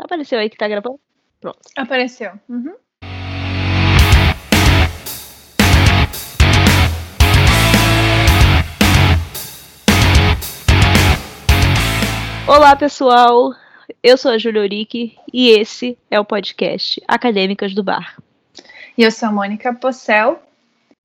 [0.00, 0.98] Apareceu aí que tá gravando?
[1.40, 1.58] Pronto.
[1.76, 2.32] Apareceu.
[2.48, 2.74] Uhum.
[12.46, 13.54] Olá, pessoal.
[14.02, 18.16] Eu sou a Julia Urique e esse é o podcast Acadêmicas do Bar.
[18.96, 20.42] E eu sou a Mônica Possel,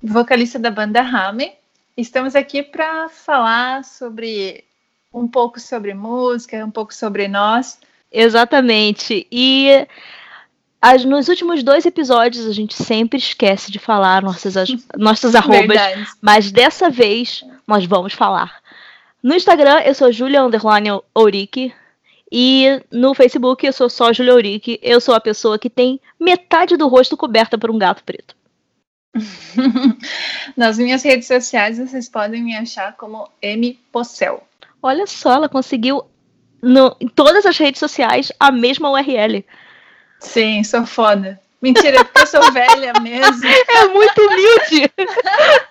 [0.02, 1.52] vocalista da banda Rame.
[1.98, 4.64] Estamos aqui para falar sobre
[5.14, 7.78] um pouco sobre música, um pouco sobre nós.
[8.12, 9.28] Exatamente.
[9.32, 9.88] E
[10.82, 15.68] as, nos últimos dois episódios a gente sempre esquece de falar nossas, as, nossas arrobas,
[15.68, 16.08] Verdade.
[16.22, 18.62] mas dessa vez nós vamos falar.
[19.22, 21.74] No Instagram eu sou Julia Underline Ourique
[22.32, 24.80] e no Facebook eu sou só Julia Ourique.
[24.82, 28.36] Eu sou a pessoa que tem metade do rosto coberta por um gato preto.
[30.56, 34.44] Nas minhas redes sociais vocês podem me achar como M Possel.
[34.84, 36.06] Olha só, ela conseguiu
[36.66, 39.46] no, em todas as redes sociais a mesma URL.
[40.20, 41.40] Sim, sou foda.
[41.62, 43.42] Mentira, é porque eu sou velha mesmo.
[43.70, 44.92] É muito humilde.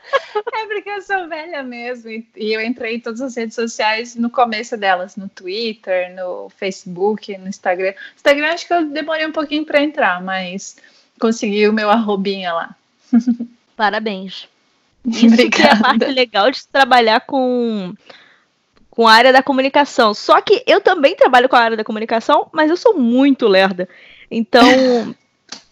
[0.53, 2.11] É porque eu sou velha mesmo.
[2.11, 6.51] E e eu entrei em todas as redes sociais no começo delas, no Twitter, no
[6.51, 7.95] Facebook, no Instagram.
[8.17, 10.77] Instagram acho que eu demorei um pouquinho para entrar, mas
[11.21, 12.77] consegui o meu arrobinha lá.
[13.77, 14.49] Parabéns.
[15.07, 17.95] Isso que é a parte legal de trabalhar com,
[18.95, 20.15] com a área da comunicação.
[20.15, 23.89] Só que eu também trabalho com a área da comunicação, mas eu sou muito lerda.
[24.31, 24.65] Então,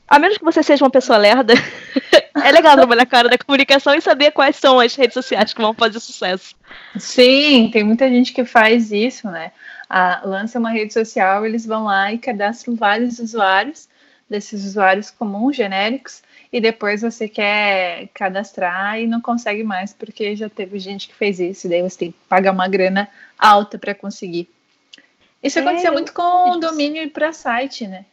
[0.08, 1.54] a menos que você seja uma pessoa lerda,
[2.44, 5.54] é legal trabalhar com a área da comunicação e saber quais são as redes sociais
[5.54, 6.56] que vão fazer sucesso.
[6.98, 9.52] Sim, tem muita gente que faz isso, né?
[9.88, 13.88] Ah, lança uma rede social, eles vão lá e cadastram vários usuários,
[14.28, 20.50] desses usuários comuns, genéricos, e depois você quer cadastrar e não consegue mais, porque já
[20.50, 23.94] teve gente que fez isso, e daí você tem que pagar uma grana alta para
[23.94, 24.48] conseguir.
[25.42, 28.04] Isso É, muito com domínio para site, né?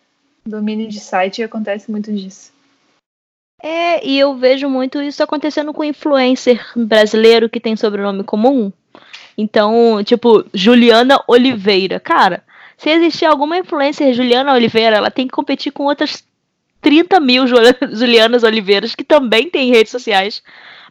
[0.45, 2.51] Domínio de site acontece muito disso.
[3.61, 8.71] É, e eu vejo muito isso acontecendo com influencer brasileiro que tem sobrenome comum.
[9.37, 11.99] Então, tipo, Juliana Oliveira.
[11.99, 12.41] Cara,
[12.77, 16.23] se existir alguma influencer Juliana Oliveira, ela tem que competir com outras
[16.81, 17.55] 30 mil Ju-
[17.93, 20.41] Julianas Oliveiras que também têm redes sociais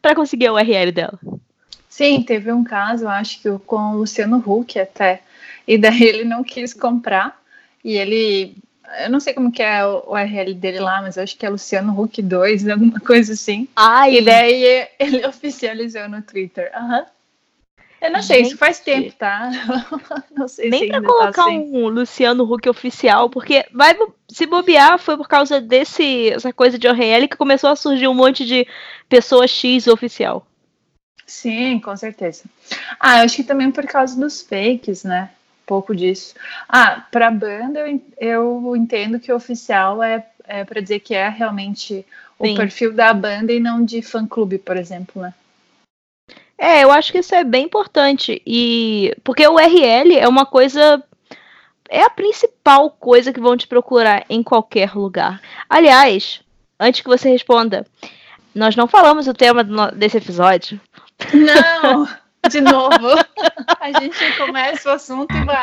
[0.02, 1.18] para conseguir a URL dela.
[1.88, 5.22] Sim, teve um caso, acho que com o Luciano Huck até,
[5.66, 7.40] e daí ele não quis comprar,
[7.84, 8.56] e ele,
[9.02, 11.98] eu não sei como que é o URL dele lá, mas acho que é Luciano
[12.00, 17.04] Huck 2, alguma coisa assim, Ai, e daí ele oficializou no Twitter, aham.
[18.00, 19.50] Eu não sei, isso faz tempo, tá?
[20.30, 21.70] Não sei Nem se pra tá colocar assim.
[21.72, 23.96] um Luciano Huck oficial, porque vai
[24.28, 28.14] se bobear foi por causa desse essa coisa de URL que começou a surgir um
[28.14, 28.66] monte de
[29.08, 30.46] pessoa X oficial.
[31.26, 32.44] Sim, com certeza.
[33.00, 35.30] Ah, eu acho que também por causa dos fakes, né?
[35.66, 36.34] Pouco disso.
[36.68, 41.28] Ah, pra banda eu, eu entendo que o oficial é, é para dizer que é
[41.28, 42.06] realmente
[42.38, 42.54] o Sim.
[42.54, 45.34] perfil da banda e não de fã-clube, por exemplo, né?
[46.58, 51.02] É, eu acho que isso é bem importante e porque o URL é uma coisa
[51.88, 55.40] é a principal coisa que vão te procurar em qualquer lugar.
[55.70, 56.40] Aliás,
[56.78, 57.86] antes que você responda,
[58.54, 60.80] nós não falamos o tema desse episódio.
[61.32, 62.06] Não!
[62.48, 63.08] De novo,
[63.80, 65.60] a gente começa o assunto e vai.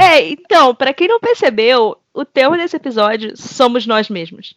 [0.00, 4.54] É, então, pra quem não percebeu, o tema desse episódio somos nós mesmos.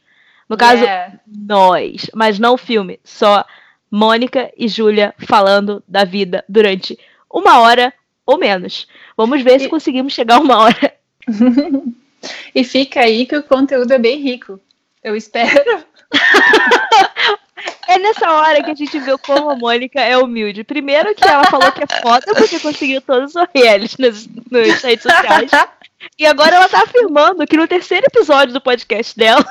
[0.50, 1.20] No caso, Yeah.
[1.28, 3.46] nós, mas não o filme, só
[3.90, 6.98] Mônica e Júlia falando da vida durante
[7.32, 7.94] uma hora
[8.26, 8.88] ou menos.
[9.18, 10.94] Vamos ver se E- conseguimos chegar a uma hora.
[12.56, 14.58] E fica aí que o conteúdo é bem rico.
[15.04, 15.84] Eu espero.
[17.88, 20.64] É nessa hora que a gente vê como a Mônica é humilde.
[20.64, 25.04] Primeiro que ela falou que é foda porque conseguiu todos os ORLs nas, nas redes
[25.04, 25.52] sociais.
[26.20, 29.46] E agora ela tá afirmando que no terceiro episódio do podcast dela,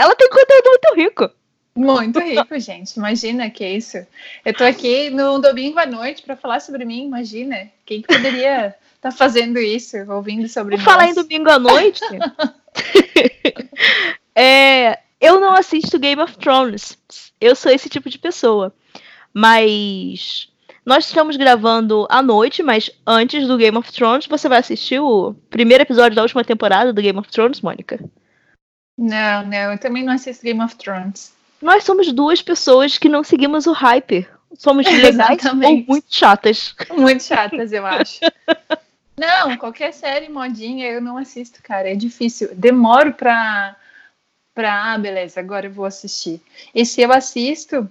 [0.00, 1.30] ela tem conteúdo muito rico.
[1.76, 2.96] Muito rico, gente.
[2.96, 3.98] Imagina que é isso.
[4.44, 7.04] Eu tô aqui no domingo à noite para falar sobre mim.
[7.04, 7.70] Imagina.
[7.84, 10.84] Quem que poderia estar fazendo isso, ouvindo sobre nós?
[10.84, 12.00] falar em domingo à noite.
[14.34, 16.96] é, eu não assisto Game of Thrones.
[17.38, 18.74] Eu sou esse tipo de pessoa.
[19.34, 20.48] Mas
[20.84, 25.34] nós estamos gravando à noite, mas antes do Game of Thrones, você vai assistir o
[25.50, 28.00] primeiro episódio da última temporada do Game of Thrones, Mônica?
[29.00, 29.72] Não, não.
[29.72, 31.32] Eu também não assisto Game of Thrones.
[31.62, 34.28] Nós somos duas pessoas que não seguimos o hype.
[34.58, 36.74] Somos legais ou muito chatas.
[36.90, 38.20] Muito chatas, eu acho.
[39.18, 41.90] Não, qualquer série modinha eu não assisto, cara.
[41.90, 42.50] É difícil.
[42.54, 43.74] Demoro pra.
[44.54, 46.42] pra ah, beleza, agora eu vou assistir.
[46.74, 47.88] E se eu assisto,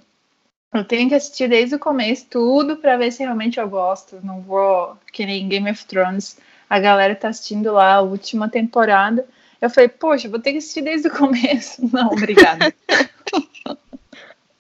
[0.72, 4.20] Eu tenho que assistir desde o começo tudo para ver se realmente eu gosto.
[4.24, 6.38] Não vou que nem Game of Thrones.
[6.70, 9.28] A galera tá assistindo lá a última temporada.
[9.62, 11.90] Eu falei, poxa, vou ter que assistir desde o começo.
[11.94, 12.74] Não, obrigada.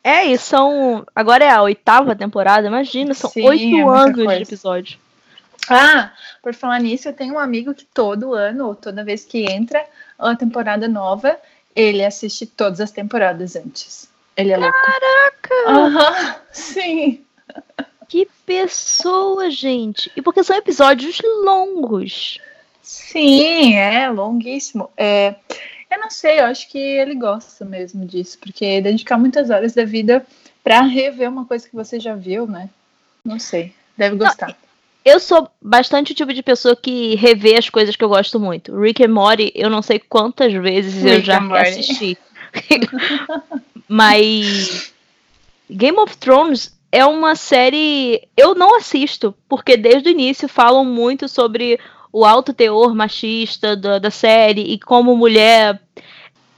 [0.03, 1.05] é, e são.
[1.15, 4.37] Agora é a oitava temporada, imagina, são oito é anos coisa.
[4.37, 4.99] de episódio.
[5.69, 6.11] Ah,
[6.41, 9.85] por falar nisso, eu tenho um amigo que todo ano, ou toda vez que entra
[10.17, 11.37] uma temporada nova,
[11.75, 14.09] ele assiste todas as temporadas antes.
[14.35, 15.55] Ele é Caraca!
[15.67, 15.97] louco.
[15.97, 17.23] Aham, sim.
[18.07, 20.11] Que pessoa, gente.
[20.15, 22.39] E porque são episódios longos.
[22.89, 24.89] Sim, é longuíssimo.
[24.97, 25.35] É,
[25.91, 29.85] eu não sei, eu acho que ele gosta mesmo disso, porque dedicar muitas horas da
[29.85, 30.25] vida
[30.63, 32.67] para rever uma coisa que você já viu, né?
[33.23, 34.47] Não sei, deve gostar.
[34.47, 34.55] Não,
[35.05, 38.75] eu sou bastante o tipo de pessoa que revê as coisas que eu gosto muito.
[38.75, 42.17] Rick and Morty, eu não sei quantas vezes Rick eu já assisti.
[43.87, 44.91] Mas
[45.69, 51.29] Game of Thrones é uma série eu não assisto, porque desde o início falam muito
[51.29, 51.79] sobre
[52.11, 55.79] o alto teor machista da, da série e como mulher,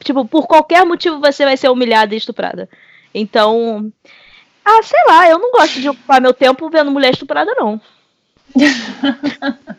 [0.03, 2.69] tipo, por qualquer motivo você vai ser humilhada e estuprada.
[3.13, 3.91] Então,
[4.63, 7.81] ah, sei lá, eu não gosto de ocupar meu tempo vendo mulher estuprada não.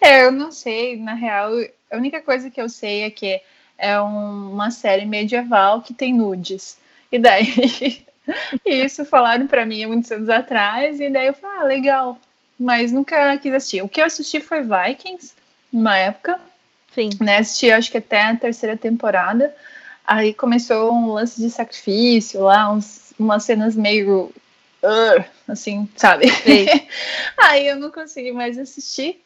[0.00, 1.50] é, eu não sei, na real,
[1.90, 3.40] a única coisa que eu sei é que
[3.76, 6.78] é um, uma série medieval que tem nudes.
[7.10, 7.46] E daí,
[8.64, 12.18] isso falaram para mim há muitos anos atrás, e daí eu falei, ah, legal.
[12.58, 13.82] Mas nunca quis assistir.
[13.82, 15.32] O que eu assisti foi Vikings,
[15.72, 16.40] numa época.
[16.94, 17.10] Sim.
[17.20, 19.54] Né, assisti acho que até a terceira temporada.
[20.06, 24.30] Aí começou um lance de sacrifício lá, uns, umas cenas meio
[24.82, 26.26] uh, assim, sabe?
[27.36, 29.20] Aí eu não consegui mais assistir.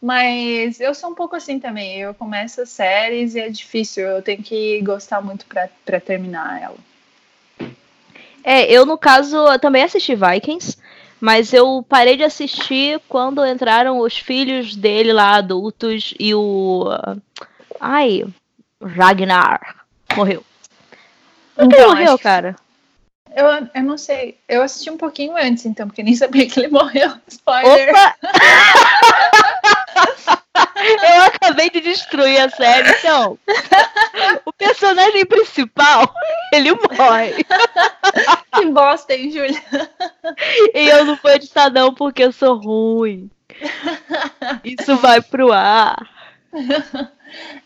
[0.00, 1.98] Mas eu sou um pouco assim também.
[1.98, 4.06] Eu começo as séries e é difícil.
[4.06, 6.76] Eu tenho que gostar muito para terminar ela.
[8.44, 10.78] É, eu no caso eu também assisti Vikings,
[11.20, 16.86] mas eu parei de assistir quando entraram os filhos dele lá adultos e o
[17.80, 18.24] ai,
[18.82, 19.84] Ragnar
[20.16, 20.44] morreu.
[21.54, 22.56] Por que então, morreu, cara?
[23.34, 24.38] Eu, eu não sei.
[24.48, 27.12] Eu assisti um pouquinho antes, então, porque nem sabia que ele morreu.
[27.26, 27.90] Spoiler.
[27.90, 28.16] Opa!
[31.14, 33.38] eu acabei de destruir a série, então.
[34.44, 36.12] O personagem principal,
[36.52, 37.44] ele morre.
[38.54, 39.62] Que bosta, hein, Júlia?
[40.74, 43.30] E eu não vou editar, não, porque eu sou ruim.
[44.64, 45.96] Isso vai pro ar.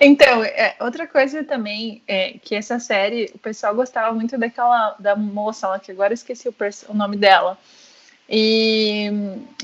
[0.00, 5.14] Então, é, outra coisa também é que essa série, o pessoal gostava muito daquela da
[5.16, 6.54] moça lá, que agora eu esqueci o,
[6.88, 7.56] o nome dela.
[8.28, 9.10] E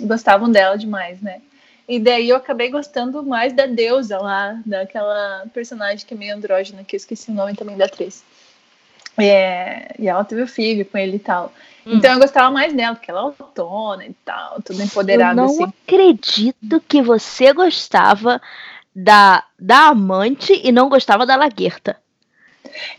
[0.00, 1.40] gostavam dela demais, né?
[1.88, 6.84] E daí eu acabei gostando mais da deusa lá, daquela personagem que é meio andrógena,
[6.84, 8.22] que eu esqueci o nome também da atriz.
[9.16, 11.50] É, e ela teve o filho com ele e tal.
[11.86, 11.94] Hum.
[11.94, 15.40] Então eu gostava mais dela, porque ela é autona e tal, tudo empoderada.
[15.40, 15.64] Eu não assim.
[15.64, 18.40] acredito que você gostava
[18.94, 21.96] da, da amante e não gostava da Laguerta.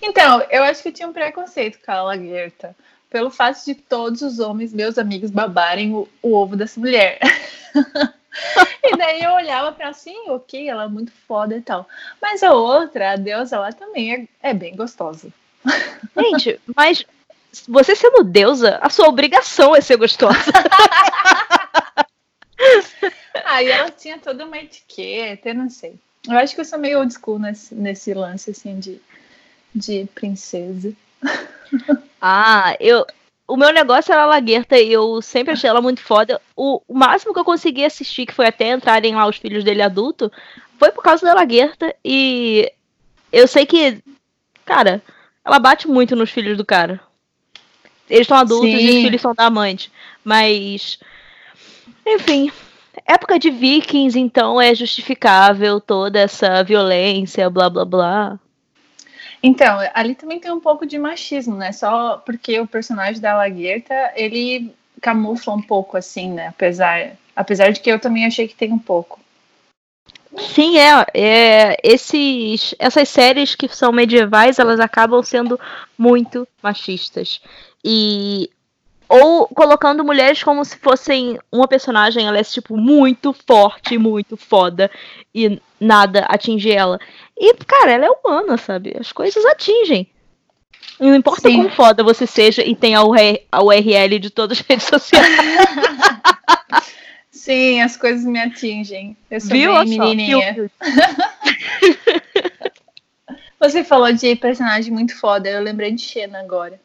[0.01, 2.75] Então, eu acho que eu tinha um preconceito com a Laguerta.
[3.07, 7.19] Pelo fato de todos os homens, meus amigos, babarem o, o ovo dessa mulher.
[8.83, 11.87] e daí eu olhava para assim, ok, ela é muito foda e tal.
[12.21, 15.29] Mas a outra, a deusa, ela também é, é bem gostosa.
[16.17, 17.05] Gente, mas
[17.67, 20.51] você sendo deusa, a sua obrigação é ser gostosa.
[23.45, 25.95] Aí ela tinha toda uma etiqueta, eu não sei.
[26.27, 29.01] Eu acho que eu sou meio old school nesse, nesse lance, assim, de,
[29.73, 30.93] de princesa.
[32.21, 33.05] Ah, eu.
[33.49, 36.39] O meu negócio era a Laguerta e eu sempre achei ela muito foda.
[36.55, 39.81] O, o, máximo que eu consegui assistir, que foi até entrarem lá os filhos dele
[39.81, 40.31] adulto,
[40.77, 41.95] foi por causa da Laguerta.
[42.05, 42.71] E
[43.31, 44.03] eu sei que,
[44.63, 45.01] cara,
[45.43, 46.99] ela bate muito nos filhos do cara.
[48.07, 48.77] Eles estão adultos Sim.
[48.77, 49.91] e os filhos são da amante.
[50.23, 50.99] Mas.
[52.05, 52.51] Enfim,
[53.03, 58.39] época de vikings, então é justificável toda essa violência, blá blá blá.
[59.41, 61.71] Então, ali também tem um pouco de machismo, né?
[61.71, 66.47] Só porque o personagem da Laguerta, ele camufla um pouco, assim, né?
[66.47, 69.19] Apesar, apesar de que eu também achei que tem um pouco.
[70.37, 71.77] Sim, é, é.
[71.81, 75.59] Esses, essas séries que são medievais, elas acabam sendo
[75.97, 77.41] muito machistas.
[77.83, 78.49] E
[79.09, 84.89] ou colocando mulheres como se fossem uma personagem, ela é tipo muito forte, muito foda
[85.33, 86.99] e nada atinge ela.
[87.39, 88.95] E, cara, ela é humana, sabe?
[88.99, 90.07] As coisas atingem.
[90.99, 91.55] E não importa Sim.
[91.55, 95.25] como foda você seja e tenha a URL de todas as redes sociais.
[97.31, 99.15] Sim, as coisas me atingem.
[99.31, 99.73] Eu sou Viu?
[99.73, 100.69] bem menininha.
[103.57, 106.79] você falou de personagem muito foda, eu lembrei de Xena agora.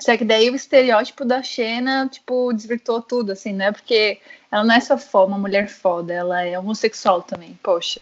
[0.00, 3.70] Só que daí o estereótipo da Xena, tipo, desvirtuou tudo, assim, né?
[3.70, 4.18] Porque
[4.50, 8.00] ela não é só foda, uma mulher foda, ela é homossexual também, poxa.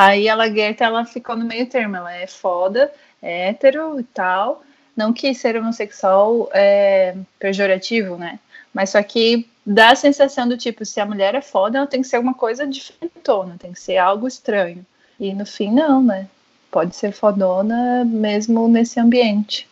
[0.00, 2.88] Aí a Guerta, ela ficou no meio termo, ela é foda,
[3.20, 4.62] é hétero e tal.
[4.96, 8.38] Não que ser homossexual é pejorativo, né?
[8.72, 12.00] Mas só que dá a sensação do tipo, se a mulher é foda, ela tem
[12.00, 14.86] que ser alguma coisa diferentona, tem que ser algo estranho.
[15.18, 16.28] E no fim, não, né?
[16.70, 19.68] Pode ser fodona mesmo nesse ambiente.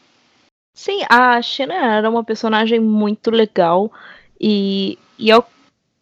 [0.75, 3.93] Sim, a Xena era uma personagem muito legal
[4.41, 5.45] e, e eu,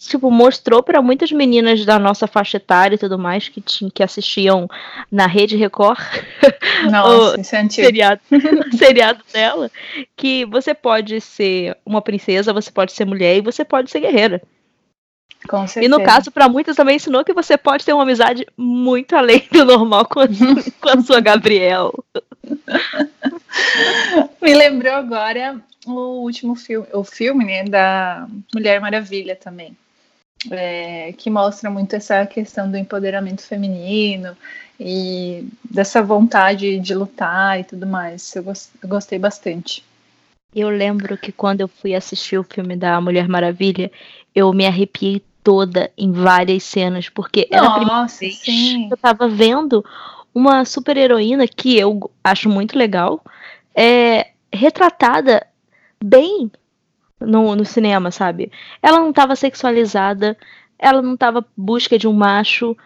[0.07, 4.69] tipo, mostrou para muitas meninas da nossa faixa etária e tudo mais que, que assistiam
[5.11, 5.99] na Rede Record
[6.91, 8.21] Nossa, o é seriado,
[8.77, 9.71] seriado dela
[10.17, 14.43] que você pode ser uma princesa, você pode ser mulher e você pode ser guerreira.
[15.49, 15.85] Com certeza.
[15.85, 19.47] E no caso, para muitas também ensinou que você pode ter uma amizade muito além
[19.53, 20.27] do normal com a,
[20.81, 21.93] com a sua Gabriel.
[24.41, 29.77] Me lembrou agora o último filme, o filme né, da Mulher Maravilha também.
[30.50, 34.37] É, que mostra muito essa questão do empoderamento feminino
[34.79, 38.35] e dessa vontade de lutar e tudo mais.
[38.37, 38.45] Eu,
[38.83, 39.83] eu gostei bastante.
[40.55, 43.91] Eu lembro que quando eu fui assistir o filme da Mulher Maravilha,
[44.35, 48.88] eu me arrepiei toda em várias cenas, porque Nossa, era a primeira vez sim.
[48.88, 49.85] que eu tava vendo
[50.35, 53.23] uma super heroína que eu acho muito legal,
[53.75, 55.47] é retratada
[56.03, 56.50] bem
[57.25, 58.50] no, no cinema, sabe?
[58.83, 60.37] Ela não tava sexualizada,
[60.78, 62.76] ela não tava busca de um macho,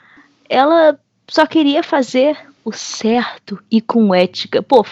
[0.49, 4.63] ela só queria fazer o certo e com ética.
[4.63, 4.85] Pô,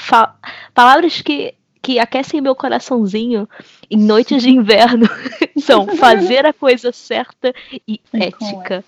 [0.74, 1.54] palavras que
[1.86, 3.48] que aquecem meu coraçãozinho
[3.88, 5.08] em noites de inverno
[5.56, 7.54] são fazer a coisa certa
[7.86, 8.84] e ética.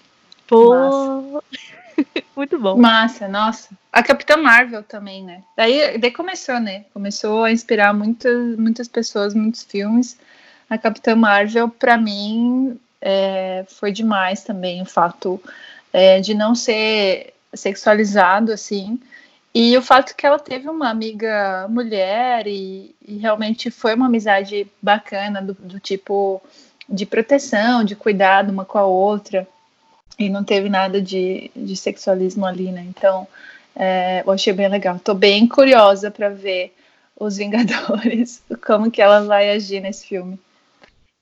[0.48, 1.40] Pô.
[2.34, 2.76] Muito bom.
[2.76, 3.70] Massa, nossa.
[3.92, 5.44] A Capitã Marvel também, né?
[5.56, 6.86] Daí, daí começou, né?
[6.92, 10.18] Começou a inspirar muitas, muitas pessoas, muitos filmes.
[10.68, 15.40] A Capitã Marvel, para mim, é, foi demais também o fato
[15.92, 19.00] é, de não ser sexualizado, assim,
[19.54, 24.66] e o fato que ela teve uma amiga mulher e, e realmente foi uma amizade
[24.80, 26.42] bacana, do, do, tipo
[26.88, 29.48] de proteção, de cuidado uma com a outra,
[30.18, 32.84] e não teve nada de, de sexualismo ali, né?
[32.88, 33.26] Então,
[33.75, 34.98] é, eu achei bem legal.
[34.98, 36.75] Tô bem curiosa para ver
[37.18, 40.38] os Vingadores, como que ela vai agir nesse filme.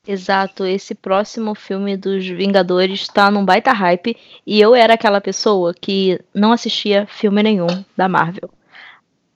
[0.07, 5.75] Exato, esse próximo filme dos Vingadores tá num baita hype e eu era aquela pessoa
[5.75, 8.49] que não assistia filme nenhum da Marvel.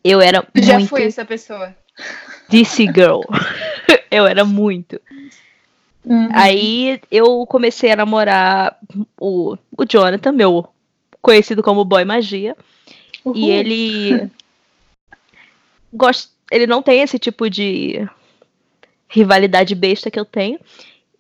[0.05, 1.75] Eu era Já muito fui essa pessoa.
[2.49, 3.21] DC Girl.
[4.11, 5.01] eu era muito.
[6.05, 6.29] Uhum.
[6.33, 8.79] Aí eu comecei a namorar
[9.21, 10.69] o, o Jonathan, meu
[11.21, 12.57] conhecido como Boy Magia.
[13.25, 13.37] Uhum.
[13.37, 14.31] E ele
[15.93, 18.09] gosta, ele não tem esse tipo de
[19.11, 20.59] rivalidade besta que eu tenho.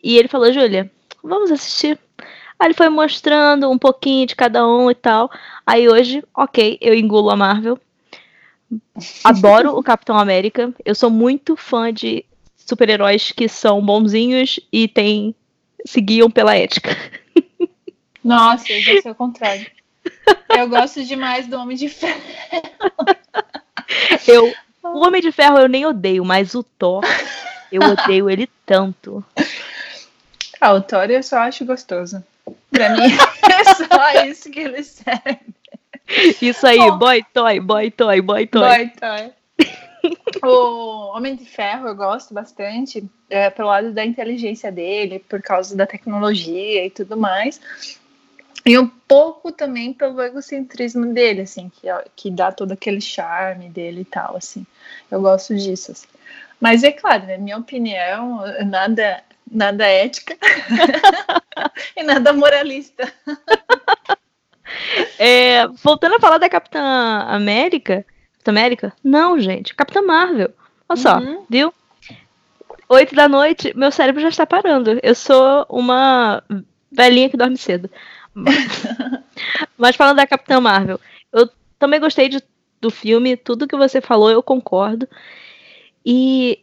[0.02, 0.90] E ele falou, Júlia,
[1.22, 1.98] vamos assistir.
[2.58, 5.30] Aí ele foi mostrando um pouquinho de cada um e tal.
[5.66, 7.78] Aí hoje, ok, eu engulo a Marvel.
[9.24, 10.72] Adoro o Capitão América.
[10.84, 12.24] Eu sou muito fã de
[12.56, 15.34] super-heróis que são bonzinhos e tem,
[15.84, 16.96] se guiam pela ética.
[18.22, 19.66] Nossa, eu já sou o contrário.
[20.50, 22.20] Eu gosto demais do Homem de Ferro.
[24.26, 24.52] Eu,
[24.84, 27.02] o Homem de Ferro eu nem odeio, mas o Thor
[27.72, 29.24] eu odeio ele tanto.
[30.60, 32.22] Ah, o Thor eu só acho gostoso.
[32.70, 33.02] Pra mim
[33.50, 35.40] é só isso que ele serve.
[36.42, 36.96] Isso aí, oh.
[36.96, 38.60] boy toy, boy toy, boy toy.
[38.60, 39.32] Boy toy.
[40.42, 45.76] o Homem de Ferro eu gosto bastante, é, pelo lado da inteligência dele, por causa
[45.76, 47.60] da tecnologia e tudo mais.
[48.64, 54.02] E um pouco também pelo egocentrismo dele, assim, que, que dá todo aquele charme dele
[54.02, 54.66] e tal, assim.
[55.10, 55.92] Eu gosto disso.
[55.92, 56.06] Assim.
[56.60, 60.36] Mas é claro, na minha opinião, nada, nada ética
[61.96, 63.10] e nada moralista.
[65.18, 66.80] É, voltando a falar da Capitã
[67.28, 68.06] América.
[68.34, 68.92] Capitã América?
[69.02, 69.74] Não, gente.
[69.74, 70.50] Capitã Marvel.
[70.88, 71.44] Olha só, uhum.
[71.48, 71.74] viu?
[72.88, 74.98] Oito da noite, meu cérebro já está parando.
[75.02, 76.42] Eu sou uma
[76.90, 77.90] velhinha que dorme cedo.
[79.76, 81.00] Mas falando da Capitã Marvel,
[81.32, 81.48] eu
[81.78, 82.42] também gostei de,
[82.80, 85.08] do filme, tudo que você falou eu concordo.
[86.04, 86.60] E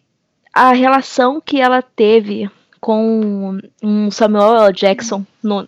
[0.54, 4.74] a relação que ela teve com um Samuel L.
[4.74, 5.68] Jackson no,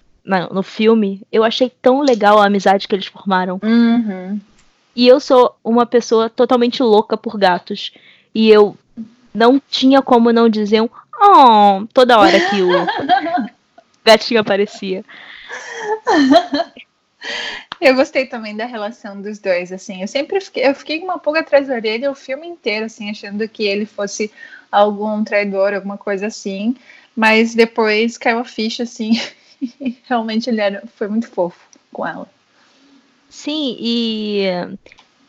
[0.52, 3.60] no filme, eu achei tão legal a amizade que eles formaram.
[3.64, 4.40] Uhum.
[4.96, 7.92] E eu sou uma pessoa totalmente louca por gatos.
[8.34, 8.78] E eu
[9.34, 10.90] não tinha como não dizer um
[11.22, 12.70] oh, toda hora que o
[14.04, 15.04] gatinho aparecia.
[17.80, 20.02] Eu gostei também da relação dos dois, assim.
[20.02, 23.48] Eu sempre fiquei, eu fiquei uma pulga atrás da orelha o filme inteiro, assim, achando
[23.48, 24.32] que ele fosse
[24.72, 26.76] algum traidor, alguma coisa assim.
[27.16, 29.20] Mas depois caiu a ficha, assim.
[29.62, 31.60] E realmente ele era, foi muito fofo
[31.92, 32.28] com ela.
[33.30, 34.44] Sim, e,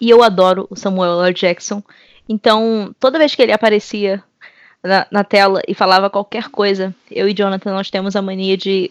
[0.00, 1.34] e eu adoro o Samuel L.
[1.34, 1.82] Jackson.
[2.28, 4.22] Então, toda vez que ele aparecia
[4.82, 8.90] na, na, tela e falava qualquer coisa, eu e Jonathan nós temos a mania de.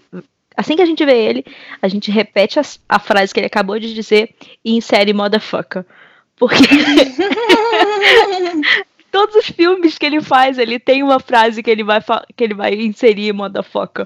[0.60, 1.46] Assim que a gente vê ele,
[1.82, 5.86] a gente repete a, a frase que ele acabou de dizer e insere motherfucker.
[6.36, 6.58] Porque
[9.10, 12.02] todos os filmes que ele faz, ele tem uma frase que ele vai,
[12.36, 14.06] que ele vai inserir motherfucker.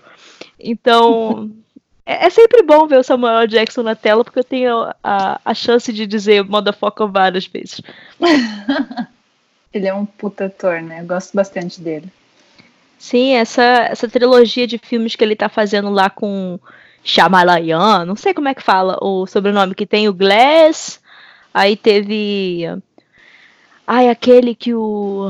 [0.60, 1.50] Então,
[2.06, 5.54] é, é, sempre bom ver o Samuel Jackson na tela, porque eu tenho a, a
[5.56, 7.82] chance de dizer motherfucker várias vezes.
[9.74, 11.02] Ele é um puta ator, né?
[11.02, 12.12] Eu gosto bastante dele.
[13.04, 16.58] Sim, essa, essa trilogia de filmes que ele tá fazendo lá com
[17.04, 21.02] Shamalayan, não sei como é que fala o sobrenome, que tem o Glass,
[21.54, 22.64] aí teve...
[23.86, 25.30] Ai, aquele que o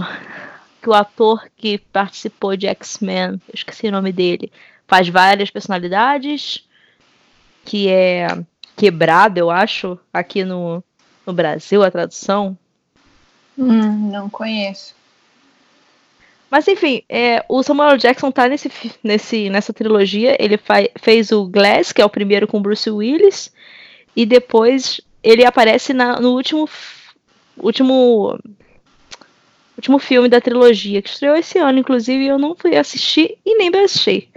[0.80, 4.52] que o ator que participou de X-Men, esqueci o nome dele,
[4.88, 6.70] faz várias personalidades,
[7.66, 8.28] que é
[8.78, 10.84] quebrado, eu acho, aqui no,
[11.26, 12.56] no Brasil, a tradução.
[13.58, 14.94] Hum, não conheço.
[16.54, 18.72] Mas enfim, é, o Samuel Jackson tá nesse,
[19.04, 20.38] nesse, nessa trilogia.
[20.40, 20.60] Ele
[21.02, 23.52] fez o Glass, que é o primeiro com Bruce Willis,
[24.16, 26.70] e depois ele aparece na, no último
[27.58, 28.40] último
[29.76, 33.72] último filme da trilogia que estreou esse ano, inclusive eu não fui assistir e nem
[33.72, 34.30] baixei.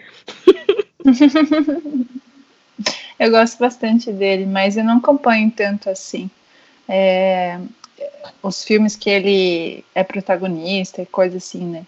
[3.20, 6.30] eu gosto bastante dele, mas eu não acompanho tanto assim.
[6.88, 7.60] É,
[8.42, 11.84] os filmes que ele é protagonista e coisa assim, né?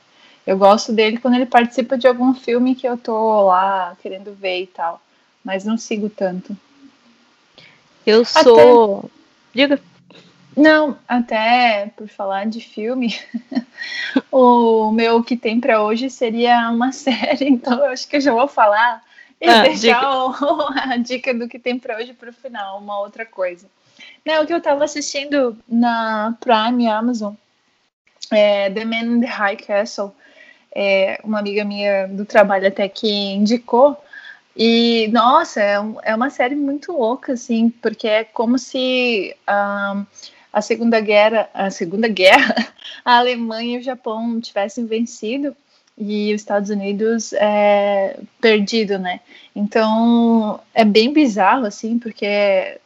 [0.49, 4.63] Eu gosto dele quando ele participa de algum filme que eu tô lá querendo ver
[4.63, 4.99] e tal,
[5.45, 6.57] mas não sigo tanto.
[8.07, 9.01] Eu sou.
[9.01, 9.09] Até...
[9.53, 9.83] Diga.
[10.57, 13.15] Não, até por falar de filme,
[14.33, 18.33] o meu que tem para hoje seria uma série, então eu acho que eu já
[18.33, 19.05] vou falar
[19.39, 20.47] e ah, deixar dica.
[20.47, 23.69] O, a dica do que tem para hoje para o final, uma outra coisa.
[24.25, 27.35] Não, o que eu estava assistindo na Prime Amazon,
[28.31, 30.15] é The Man in the High Castle,
[30.75, 33.97] é, uma amiga minha do trabalho até que indicou,
[34.57, 40.61] e nossa, é, um, é uma série muito louca, assim, porque é como se a
[40.61, 42.55] Segunda Guerra, a Segunda Guerra,
[43.05, 45.57] a Alemanha e o Japão tivessem vencido
[45.97, 49.21] e os Estados Unidos é, perdido, né?
[49.55, 52.81] Então é bem bizarro assim, porque é,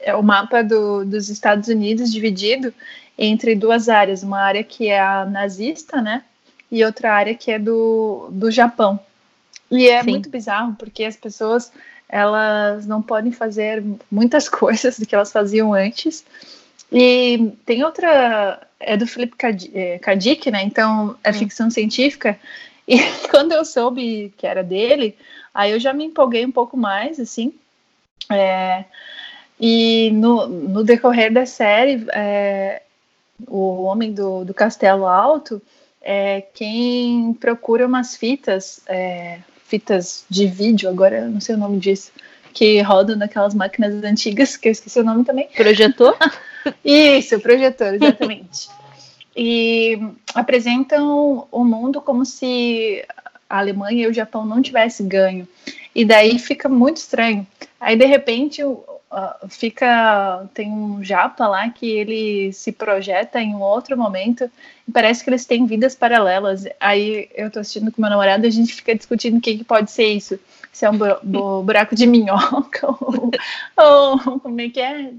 [0.00, 2.74] é o mapa do, dos Estados Unidos dividido
[3.18, 6.24] entre duas áreas, uma área que é a nazista, né?
[6.70, 8.98] E outra área que é do, do Japão.
[9.70, 10.10] E é Sim.
[10.10, 11.72] muito bizarro porque as pessoas
[12.08, 16.24] elas não podem fazer muitas coisas do que elas faziam antes.
[16.90, 19.34] E tem outra é do Philip
[19.74, 20.14] é, K.
[20.14, 20.62] Dick, né?
[20.62, 22.38] Então é ficção científica.
[22.88, 23.00] E
[23.30, 25.18] quando eu soube que era dele,
[25.52, 27.52] aí eu já me empolguei um pouco mais, assim.
[28.30, 28.84] É,
[29.58, 32.82] e no, no decorrer da série, é,
[33.48, 35.60] o homem do, do Castelo Alto
[36.02, 41.78] é quem procura umas fitas, é, fitas de vídeo, agora eu não sei o nome
[41.78, 42.12] disso,
[42.52, 45.48] que rodam naquelas máquinas antigas, que eu esqueci o nome também.
[45.48, 46.16] Projetor?
[46.84, 48.68] Isso, projetor, exatamente.
[49.36, 50.00] e
[50.34, 53.04] apresentam o mundo como se
[53.48, 55.46] a Alemanha e o Japão não tivessem ganho.
[55.94, 57.46] E daí fica muito estranho.
[57.78, 58.62] Aí, de repente,
[59.16, 60.46] uh, fica.
[60.52, 64.50] Tem um japa lá que ele se projeta em um outro momento
[64.86, 66.66] e parece que eles têm vidas paralelas.
[66.78, 69.64] Aí eu tô assistindo com meu namorado e a gente fica discutindo o que, que
[69.64, 70.38] pode ser isso.
[70.72, 70.98] Se é um
[71.64, 73.30] buraco de minhoca ou,
[73.76, 75.12] ou como é que é?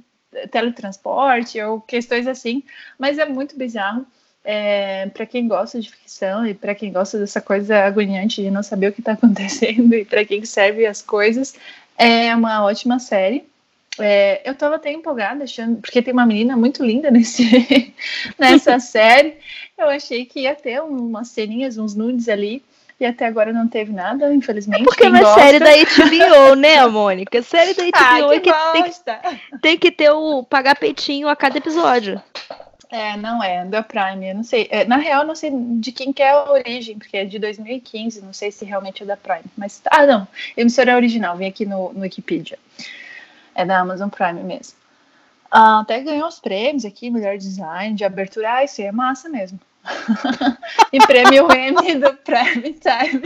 [0.52, 2.64] teletransporte ou questões assim,
[3.00, 4.06] mas é muito bizarro.
[4.50, 8.64] É, para quem gosta de ficção e para quem gosta dessa coisa agoniante de não
[8.64, 11.56] saber o que está acontecendo e para quem serve as coisas,
[11.98, 13.46] é uma ótima série.
[14.00, 17.94] É, eu estava até empolgada, achando, porque tem uma menina muito linda nesse,
[18.38, 19.38] nessa série.
[19.78, 22.64] Eu achei que ia ter umas ceninhas, uns nudes ali.
[23.00, 24.82] E até agora não teve nada, infelizmente.
[24.82, 25.40] É porque é gosta...
[25.40, 27.44] série da HBO, né, Mônica?
[27.44, 31.36] Série da HBO ah, que, que tem, que, tem que ter o pagar peitinho a
[31.36, 32.20] cada episódio.
[32.90, 34.68] É, não é, da Prime, eu não sei.
[34.72, 38.22] É, na real, não sei de quem que é a origem, porque é de 2015,
[38.22, 39.44] não sei se realmente é da Prime.
[39.58, 42.58] Mas, ah, não, emissora é original, vem aqui no, no Wikipedia.
[43.58, 44.78] É da Amazon Prime mesmo.
[45.50, 48.54] Ah, até ganhou os prêmios aqui, melhor design, de abertura.
[48.54, 49.60] Ah, isso aí é massa mesmo.
[50.94, 53.24] e prêmio M do Prime Time.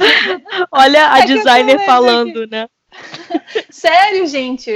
[0.72, 2.70] Olha a é designer falando, né?
[3.70, 4.72] Sério, gente.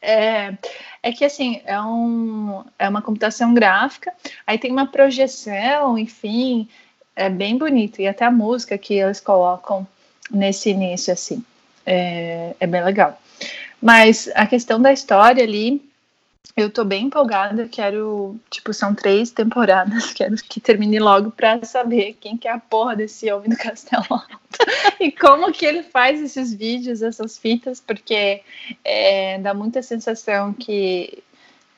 [0.00, 0.54] É,
[1.02, 4.12] é que assim, é, um, é uma computação gráfica,
[4.46, 6.68] aí tem uma projeção, enfim,
[7.16, 8.00] é bem bonito.
[8.00, 9.84] E até a música que eles colocam
[10.30, 11.44] nesse início, assim,
[11.84, 13.18] é, é bem legal.
[13.80, 15.90] Mas a questão da história ali
[16.56, 22.16] eu tô bem empolgada, quero, tipo, são três temporadas, quero que termine logo pra saber
[22.20, 24.28] quem que é a porra desse homem do Castelo Alto
[25.00, 28.42] e como que ele faz esses vídeos, essas fitas, porque
[28.84, 31.22] é, dá muita sensação que,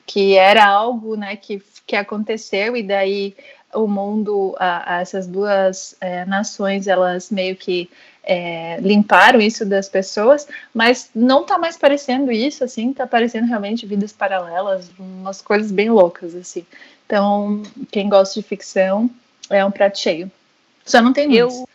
[0.05, 3.35] que era algo, né, que, que aconteceu e daí
[3.73, 7.89] o mundo, a, a essas duas é, nações, elas meio que
[8.23, 13.85] é, limparam isso das pessoas, mas não tá mais parecendo isso, assim, tá parecendo realmente
[13.85, 16.65] vidas paralelas, umas coisas bem loucas, assim.
[17.05, 19.09] Então, quem gosta de ficção
[19.49, 20.31] é um prato cheio.
[20.85, 21.57] Só não tem muitos.
[21.57, 21.67] Eu...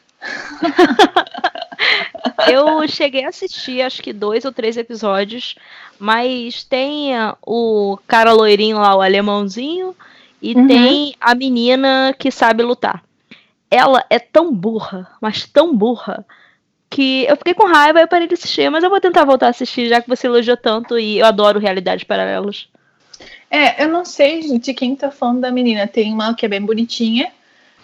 [2.80, 5.54] eu cheguei a assistir, acho que dois ou três episódios,
[5.98, 7.12] mas tem
[7.46, 9.94] o cara loirinho lá, o alemãozinho,
[10.40, 10.66] e uhum.
[10.66, 13.07] tem a menina que sabe lutar
[13.70, 16.24] ela é tão burra, mas tão burra,
[16.90, 19.46] que eu fiquei com raiva e eu parei de assistir, mas eu vou tentar voltar
[19.46, 22.68] a assistir, já que você elogiou tanto e eu adoro realidades paralelas.
[23.50, 25.86] É, eu não sei de quem tá falando da menina.
[25.86, 27.30] Tem uma que é bem bonitinha,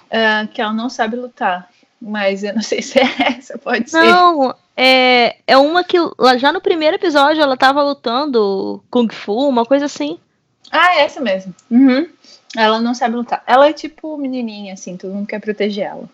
[0.06, 1.68] uh, que ela não sabe lutar.
[2.00, 4.06] Mas eu não sei se é essa, pode não, ser.
[4.06, 5.96] Não, é, é uma que
[6.38, 10.18] já no primeiro episódio ela tava lutando Kung Fu, uma coisa assim.
[10.70, 11.54] Ah, é essa mesmo.
[11.70, 12.08] Uhum.
[12.56, 13.42] Ela não sabe lutar.
[13.46, 16.08] Ela é tipo menininha, assim, todo mundo quer proteger ela.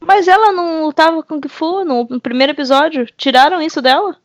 [0.00, 3.06] Mas ela não lutava com que Fu no, primeiro episódio?
[3.16, 4.16] Tiraram isso dela?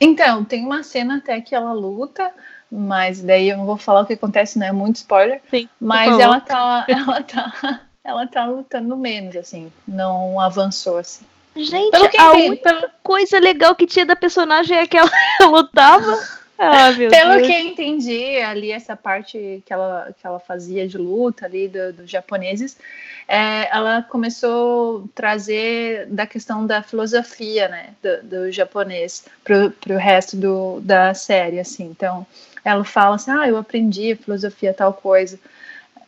[0.00, 2.32] Então, tem uma cena até que ela luta,
[2.70, 4.68] mas daí eu não vou falar o que acontece, né?
[4.68, 5.40] É muito spoiler.
[5.50, 5.68] Sim.
[5.80, 11.24] Mas ela tá, ela tá, ela tá lutando menos, assim, não avançou assim.
[11.54, 15.10] Gente, a única coisa legal que tinha da personagem é que ela
[15.44, 16.18] lutava.
[16.64, 17.46] Ah, Pelo Deus.
[17.46, 21.96] que eu entendi, ali essa parte que ela, que ela fazia de luta ali dos
[21.96, 22.78] do japoneses,
[23.26, 29.98] é, ela começou a trazer da questão da filosofia, né, do, do japonês para o
[29.98, 31.86] resto do, da série, assim.
[31.86, 32.24] Então,
[32.64, 35.40] ela fala assim, ah, eu aprendi a filosofia tal coisa,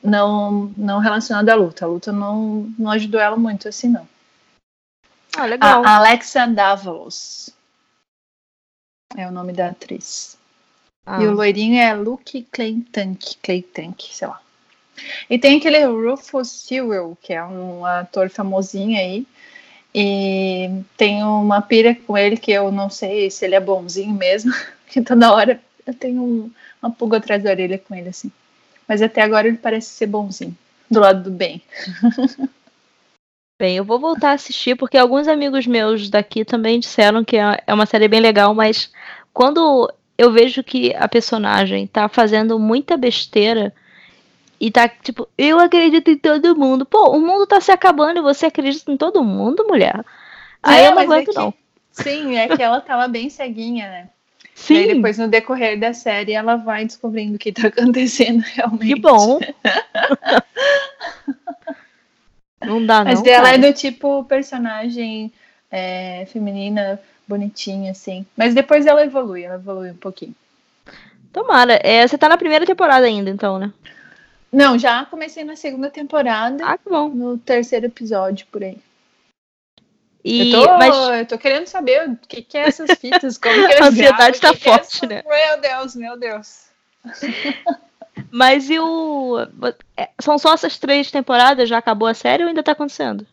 [0.01, 1.85] não, não relacionada à luta.
[1.85, 4.07] A luta não, não ajudou ela muito assim, não.
[5.37, 5.85] Ah, legal.
[5.85, 7.51] A Alexa Davalos
[9.17, 10.39] é o nome da atriz.
[11.07, 11.23] Ah.
[11.23, 14.41] E o loirinho é Luke Claytank, Claytank, sei lá.
[15.29, 19.27] E tem aquele Rufus Sewell, que é um ator famosinho aí.
[19.95, 24.53] E tem uma pira com ele que eu não sei se ele é bonzinho mesmo,
[24.89, 26.51] que toda hora eu tenho um,
[26.83, 28.31] uma pulga atrás da orelha com ele, assim.
[28.89, 30.57] Mas até agora ele parece ser bonzinho,
[30.91, 31.63] do lado do bem.
[33.57, 37.63] Bem, eu vou voltar a assistir porque alguns amigos meus daqui também disseram que é,
[37.65, 38.91] é uma série bem legal, mas
[39.33, 43.75] quando eu vejo que a personagem tá fazendo muita besteira
[44.61, 46.87] e tá tipo, eu acredito em todo mundo.
[46.87, 50.05] Pô, o mundo tá se acabando e você acredita em todo mundo, mulher?
[50.63, 51.55] Aí é, eu não aguento, é que, não.
[51.91, 54.09] Sim, é que ela tava bem ceguinha, né?
[54.55, 54.77] Sim.
[54.77, 58.95] E depois, no decorrer da série, ela vai descobrindo o que tá acontecendo realmente.
[58.95, 59.41] Que bom.
[62.65, 63.11] não dá, não.
[63.11, 65.33] Mas ela é do tipo personagem
[65.71, 68.27] é, feminina bonitinha, assim.
[68.37, 70.35] Mas depois ela evolui, ela evolui um pouquinho.
[71.33, 71.81] Tomara.
[71.83, 73.73] É, você tá na primeira temporada ainda, então, né?
[74.53, 76.65] Não, já comecei na segunda temporada.
[76.65, 77.09] Ah, que bom.
[77.09, 78.79] No terceiro episódio, por aí.
[80.25, 81.19] E, eu, tô, mas...
[81.19, 84.41] eu tô querendo saber o que, que é essas fitas, como que eles A ansiedade
[84.41, 85.23] tá que forte, que é né?
[85.27, 86.67] Meu Deus, meu Deus.
[88.31, 89.39] Mas e o.
[89.97, 91.69] É, são só essas três temporadas?
[91.69, 93.27] Já acabou a série ou ainda tá acontecendo?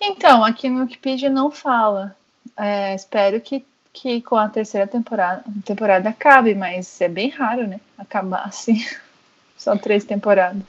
[0.00, 2.16] Então, aqui no Wikipedia não fala.
[2.56, 7.80] É, espero que, que com a terceira temporada, temporada acabe, mas é bem raro, né?
[7.98, 8.84] Acabar assim.
[9.56, 10.62] Só três temporadas.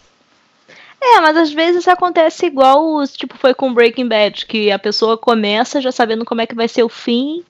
[1.02, 5.82] É, mas às vezes acontece igual, tipo, foi com Breaking Bad, que a pessoa começa
[5.82, 7.44] já sabendo como é que vai ser o fim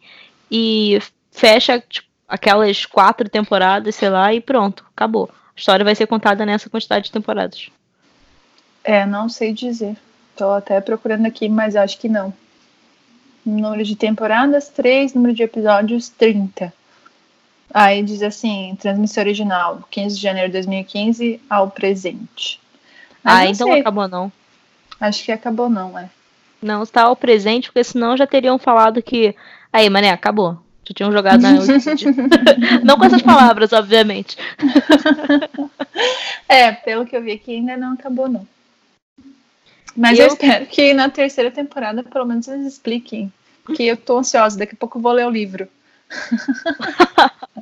[0.52, 1.00] e
[1.32, 5.30] fecha tipo, aquelas quatro temporadas, sei lá, e pronto, acabou.
[5.56, 7.70] A história vai ser contada nessa quantidade de temporadas.
[8.84, 9.96] É, não sei dizer.
[10.36, 12.34] Tô até procurando aqui, mas acho que não.
[13.46, 15.14] Número de temporadas, 3.
[15.14, 16.74] Número de episódios, 30.
[17.74, 22.60] Aí diz assim, transmissão original, 15 de janeiro de 2015 ao presente.
[23.24, 23.82] Mas ah, então sei.
[23.82, 24.32] acabou não.
[25.00, 26.10] Acho que acabou não, é.
[26.62, 29.36] Não, está ao presente, porque senão já teriam falado que.
[29.74, 30.58] Aí, mané, acabou.
[30.86, 31.52] Já tinham jogado na.
[32.84, 34.38] não com essas palavras, obviamente.
[36.48, 38.48] é, pelo que eu vi aqui, ainda não acabou, não.
[39.96, 43.32] Mas eu, eu espero que na terceira temporada, pelo menos, eles expliquem.
[43.76, 45.68] Que eu tô ansiosa, daqui a pouco eu vou ler o livro.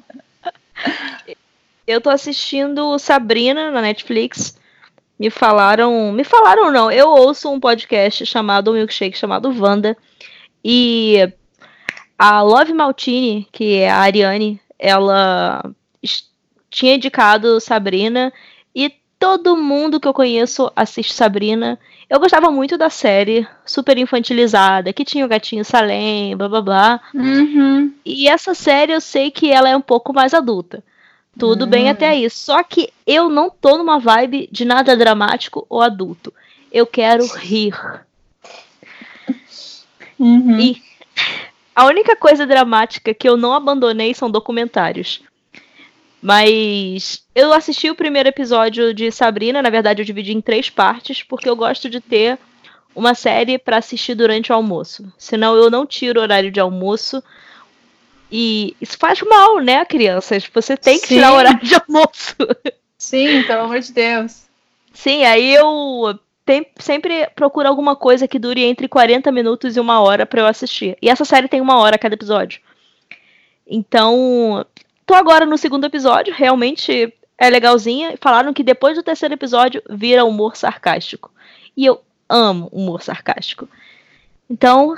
[1.88, 4.58] eu tô assistindo Sabrina na Netflix.
[5.17, 6.12] Me falaram.
[6.12, 6.91] Me falaram, não.
[6.91, 9.96] Eu ouço um podcast chamado um Milkshake chamado Wanda.
[10.63, 11.32] E
[12.17, 15.63] a Love Maltini, que é a Ariane, ela
[16.69, 18.34] tinha indicado Sabrina.
[18.76, 21.80] E todo mundo que eu conheço assiste Sabrina.
[22.13, 27.02] Eu gostava muito da série, super infantilizada, que tinha o gatinho Salem, blá blá blá.
[27.12, 27.91] Uhum.
[28.06, 30.84] E essa série eu sei que ela é um pouco mais adulta.
[31.39, 32.30] Tudo bem até aí.
[32.30, 36.32] Só que eu não tô numa vibe de nada dramático ou adulto.
[36.71, 37.73] Eu quero rir.
[40.19, 40.60] Uhum.
[40.60, 40.84] E
[41.76, 45.23] a única coisa dramática que eu não abandonei são documentários.
[46.24, 51.22] Mas eu assisti o primeiro episódio de Sabrina, na verdade eu dividi em três partes,
[51.22, 52.40] porque eu gosto de ter
[52.96, 55.12] uma série para assistir durante o almoço.
[55.18, 57.22] Senão eu não tiro o horário de almoço.
[58.32, 60.50] E isso faz mal, né, crianças?
[60.54, 61.16] Você tem que Sim.
[61.16, 62.36] tirar o horário de almoço.
[62.98, 64.44] Sim, pelo amor de Deus.
[64.94, 70.00] Sim, aí eu tem- sempre procuro alguma coisa que dure entre 40 minutos e uma
[70.00, 70.98] hora pra eu assistir.
[71.02, 72.62] E essa série tem uma hora cada episódio.
[73.68, 74.66] Então,
[75.06, 78.18] tô agora no segundo episódio, realmente é legalzinha.
[78.20, 81.32] Falaram que depois do terceiro episódio vira humor sarcástico.
[81.76, 83.68] E eu amo humor sarcástico.
[84.50, 84.96] Então,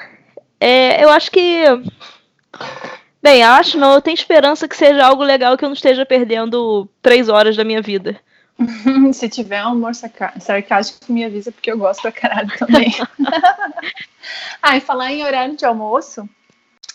[0.59, 1.63] é, eu acho que.
[3.21, 6.87] Bem, acho não, eu tenho esperança que seja algo legal que eu não esteja perdendo
[7.01, 8.19] três horas da minha vida.
[9.13, 12.93] Se tiver um humor sarcástico, me avisa, porque eu gosto pra caralho também.
[14.61, 16.29] ah, e falar em horário de almoço,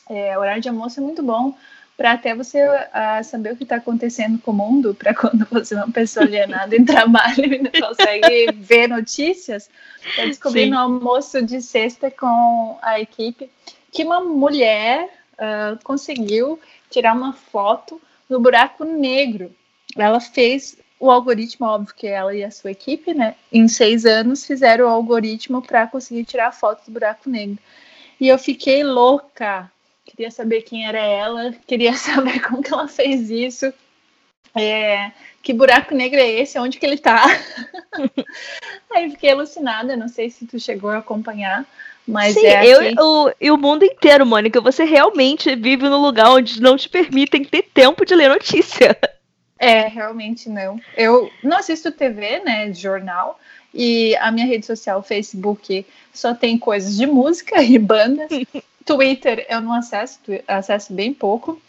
[0.09, 1.55] é, horário de almoço é muito bom
[2.01, 2.61] para até você
[2.95, 6.25] ah, saber o que está acontecendo com o mundo, para quando você é uma pessoa
[6.25, 9.69] alienada em trabalho e não consegue ver notícias,
[10.15, 10.71] para descobrir Sim.
[10.71, 13.51] no almoço de sexta com a equipe
[13.93, 16.59] que uma mulher ah, conseguiu
[16.89, 19.55] tirar uma foto no buraco negro.
[19.95, 24.47] Ela fez o algoritmo, óbvio que ela e a sua equipe, né, em seis anos
[24.47, 27.59] fizeram o algoritmo para conseguir tirar foto do buraco negro.
[28.19, 29.71] E eu fiquei louca.
[30.05, 33.73] Queria saber quem era ela, queria saber como que ela fez isso.
[34.55, 36.59] É, que buraco negro é esse?
[36.59, 37.25] Onde que ele tá?
[38.93, 41.65] Aí fiquei alucinada, não sei se tu chegou a acompanhar,
[42.07, 44.61] mas Sim, é eu assim- o, e o mundo inteiro, Mônica.
[44.61, 48.97] Você realmente vive num lugar onde não te permitem ter tempo de ler notícia.
[49.63, 50.81] É, realmente não.
[50.97, 53.39] Eu não assisto TV, né, jornal,
[53.75, 55.85] e a minha rede social, Facebook,
[56.15, 58.31] só tem coisas de música e bandas.
[58.85, 61.61] Twitter eu não acesso, acesso bem pouco.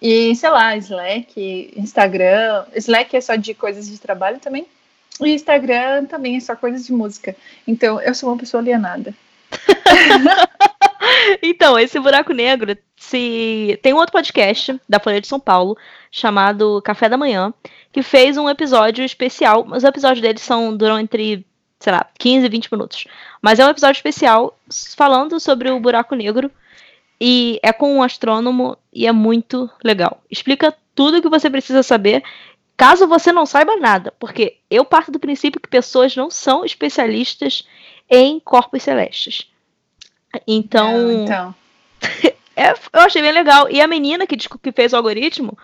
[0.00, 2.64] E, sei lá, Slack, Instagram.
[2.76, 4.66] Slack é só de coisas de trabalho também.
[5.20, 7.34] E Instagram também é só coisas de música.
[7.66, 9.14] Então, eu sou uma pessoa alienada.
[11.42, 15.76] Então, esse buraco negro, se tem um outro podcast da Folha de São Paulo
[16.10, 17.52] chamado Café da Manhã,
[17.92, 19.66] que fez um episódio especial.
[19.70, 21.46] Os episódios deles são duram entre,
[21.78, 23.06] sei lá, 15 e 20 minutos.
[23.40, 24.58] Mas é um episódio especial
[24.96, 26.50] falando sobre o buraco negro
[27.20, 30.22] e é com um astrônomo e é muito legal.
[30.30, 32.22] Explica tudo o que você precisa saber.
[32.76, 37.66] Caso você não saiba nada, porque eu parto do princípio que pessoas não são especialistas
[38.08, 39.50] em corpos celestes.
[40.46, 41.54] Então, Não, então.
[42.54, 43.68] é, eu achei bem legal.
[43.70, 45.58] E a menina que, que fez o algoritmo,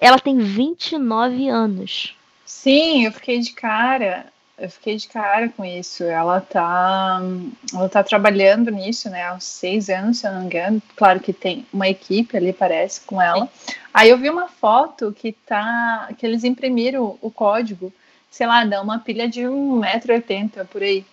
[0.00, 2.16] ela tem 29 anos.
[2.44, 4.32] Sim, eu fiquei de cara.
[4.58, 6.02] Eu fiquei de cara com isso.
[6.02, 7.20] Ela tá,
[7.72, 9.22] ela tá trabalhando nisso, né?
[9.22, 10.82] Há seis anos, se eu não me engano.
[10.96, 13.48] Claro que tem uma equipe ali, parece, com ela.
[13.94, 17.92] Aí eu vi uma foto que tá, que eles imprimiram o código,
[18.30, 21.04] sei lá, dá uma pilha de 1,80m por aí.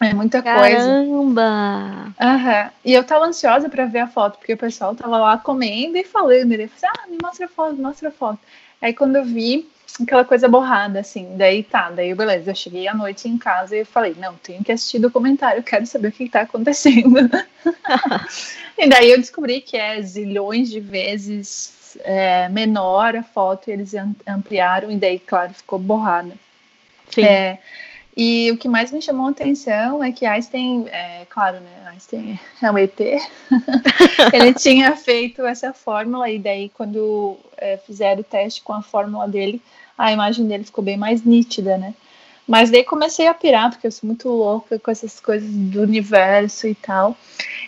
[0.00, 0.60] É muita coisa.
[0.60, 2.14] Caramba!
[2.20, 2.70] Aham.
[2.84, 6.04] E eu tava ansiosa pra ver a foto, porque o pessoal tava lá comendo e
[6.04, 6.52] falando.
[6.52, 8.38] Ele falou assim, ah, me mostra a foto, me mostra a foto.
[8.80, 9.68] Aí quando eu vi,
[10.02, 13.84] aquela coisa borrada, assim, daí tá, daí beleza, eu cheguei à noite em casa e
[13.84, 17.18] falei, não, tenho que assistir documentário, quero saber o que, que tá acontecendo.
[18.78, 23.94] e daí eu descobri que é zilhões de vezes é, menor a foto e eles
[23.94, 26.32] am- ampliaram, e daí, claro, ficou borrada.
[27.10, 27.24] Sim.
[27.24, 27.58] É,
[28.20, 31.88] e o que mais me chamou a atenção é que Einstein, é, claro, né?
[31.92, 32.98] Einstein é um ET.
[34.34, 39.28] ele tinha feito essa fórmula e daí quando é, fizeram o teste com a fórmula
[39.28, 39.62] dele,
[39.98, 41.92] a imagem dele ficou bem mais nítida, né?
[42.46, 46.66] Mas daí comecei a pirar, porque eu sou muito louca com essas coisas do universo
[46.66, 47.14] e tal.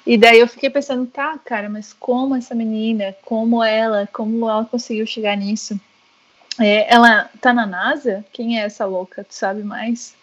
[0.06, 4.64] E daí eu fiquei pensando, tá, cara, mas como essa menina, como ela, como ela
[4.64, 5.78] conseguiu chegar nisso?
[6.58, 8.24] É, ela tá na NASA?
[8.32, 9.22] Quem é essa louca?
[9.22, 10.14] Tu sabe mais?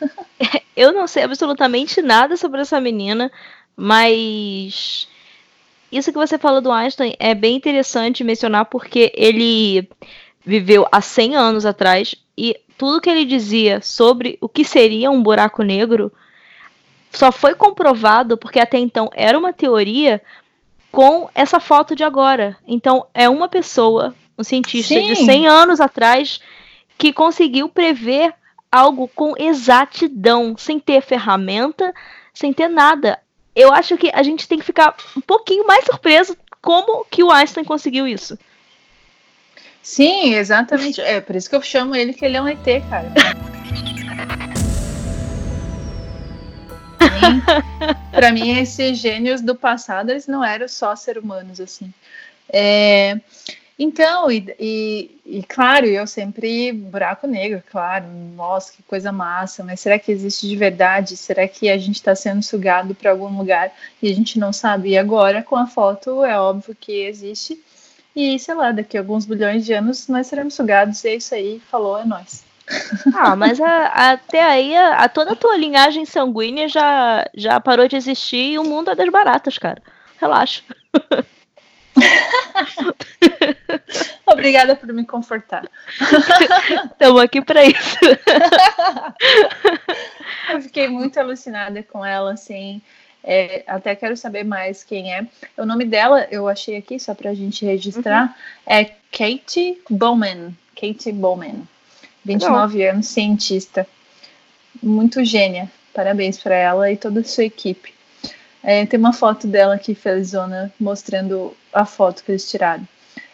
[0.76, 3.30] Eu não sei absolutamente nada sobre essa menina,
[3.76, 5.06] mas
[5.92, 9.88] isso que você falou do Einstein é bem interessante mencionar porque ele
[10.44, 15.22] viveu há 100 anos atrás e tudo que ele dizia sobre o que seria um
[15.22, 16.12] buraco negro
[17.12, 20.22] só foi comprovado porque até então era uma teoria
[20.90, 22.56] com essa foto de agora.
[22.66, 25.06] Então é uma pessoa, um cientista Sim.
[25.06, 26.40] de 100 anos atrás
[26.96, 28.34] que conseguiu prever
[28.70, 31.92] algo com exatidão, sem ter ferramenta,
[32.32, 33.18] sem ter nada.
[33.54, 37.30] Eu acho que a gente tem que ficar um pouquinho mais surpreso como que o
[37.30, 38.38] Einstein conseguiu isso.
[39.82, 41.00] Sim, exatamente.
[41.00, 43.10] É por isso que eu chamo ele que ele é um ET, cara.
[48.12, 51.92] para mim, esses gênios do passado, eles não eram só seres humanos, assim.
[52.52, 53.18] É,
[53.82, 59.80] então, e, e, e, claro, eu sempre buraco negro, claro, nossa, que coisa massa, mas
[59.80, 61.16] será que existe de verdade?
[61.16, 64.90] Será que a gente está sendo sugado para algum lugar e a gente não sabe?
[64.90, 67.58] E agora, com a foto, é óbvio que existe.
[68.14, 71.34] E sei lá, daqui a alguns bilhões de anos nós seremos sugados, e é isso
[71.34, 72.44] aí, falou, é nós.
[73.14, 77.88] Ah, mas a, até aí a, a, toda a tua linhagem sanguínea já, já parou
[77.88, 79.82] de existir e o mundo é das baratas, cara.
[80.20, 80.62] Relaxa.
[84.26, 85.68] Obrigada por me confortar.
[86.92, 87.98] Estamos aqui para isso.
[90.50, 92.80] Eu fiquei muito alucinada com ela, assim.
[93.22, 95.26] É, até quero saber mais quem é.
[95.56, 98.28] O nome dela, eu achei aqui, só para a gente registrar,
[98.66, 98.72] uhum.
[98.72, 100.56] é Kate Bowman.
[100.74, 101.68] Kate Bowman.
[102.24, 102.90] 29 Não.
[102.90, 103.86] anos, cientista.
[104.82, 105.70] Muito gênia.
[105.92, 107.92] Parabéns para ela e toda a sua equipe.
[108.62, 112.86] É, tem uma foto dela aqui, felizona, mostrando a foto que eles tiraram.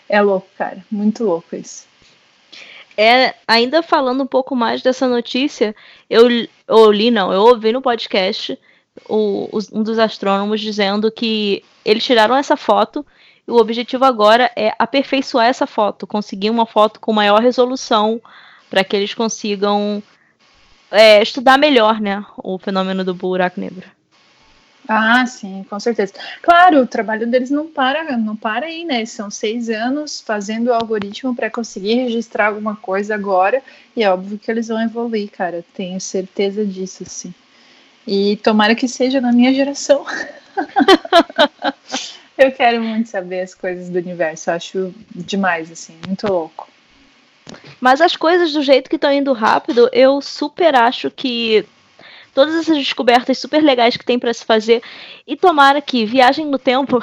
[0.09, 0.85] É louco, cara.
[0.91, 1.85] Muito louco isso.
[2.97, 5.75] É, ainda falando um pouco mais dessa notícia,
[6.09, 6.29] eu,
[6.67, 8.59] eu li, não, eu ouvi no podcast
[9.09, 13.05] o, um dos astrônomos dizendo que eles tiraram essa foto
[13.47, 18.21] e o objetivo agora é aperfeiçoar essa foto, conseguir uma foto com maior resolução
[18.69, 20.03] para que eles consigam
[20.91, 23.97] é, estudar melhor, né, o fenômeno do buraco negro.
[24.89, 26.15] Ah, sim, com certeza.
[26.41, 29.05] Claro, o trabalho deles não para, não para aí, né?
[29.05, 33.61] São seis anos fazendo o algoritmo para conseguir registrar alguma coisa agora,
[33.97, 35.65] e é óbvio que eles vão evoluir, cara.
[35.75, 37.35] Tenho certeza disso, sim.
[38.07, 40.05] E tomara que seja na minha geração.
[42.39, 46.69] Eu quero muito saber as coisas do universo, acho demais, assim, muito louco.
[47.81, 51.65] Mas as coisas do jeito que estão indo rápido, eu super acho que
[52.35, 54.83] todas essas descobertas super legais que tem para se fazer.
[55.27, 57.01] E tomara que viagem no tempo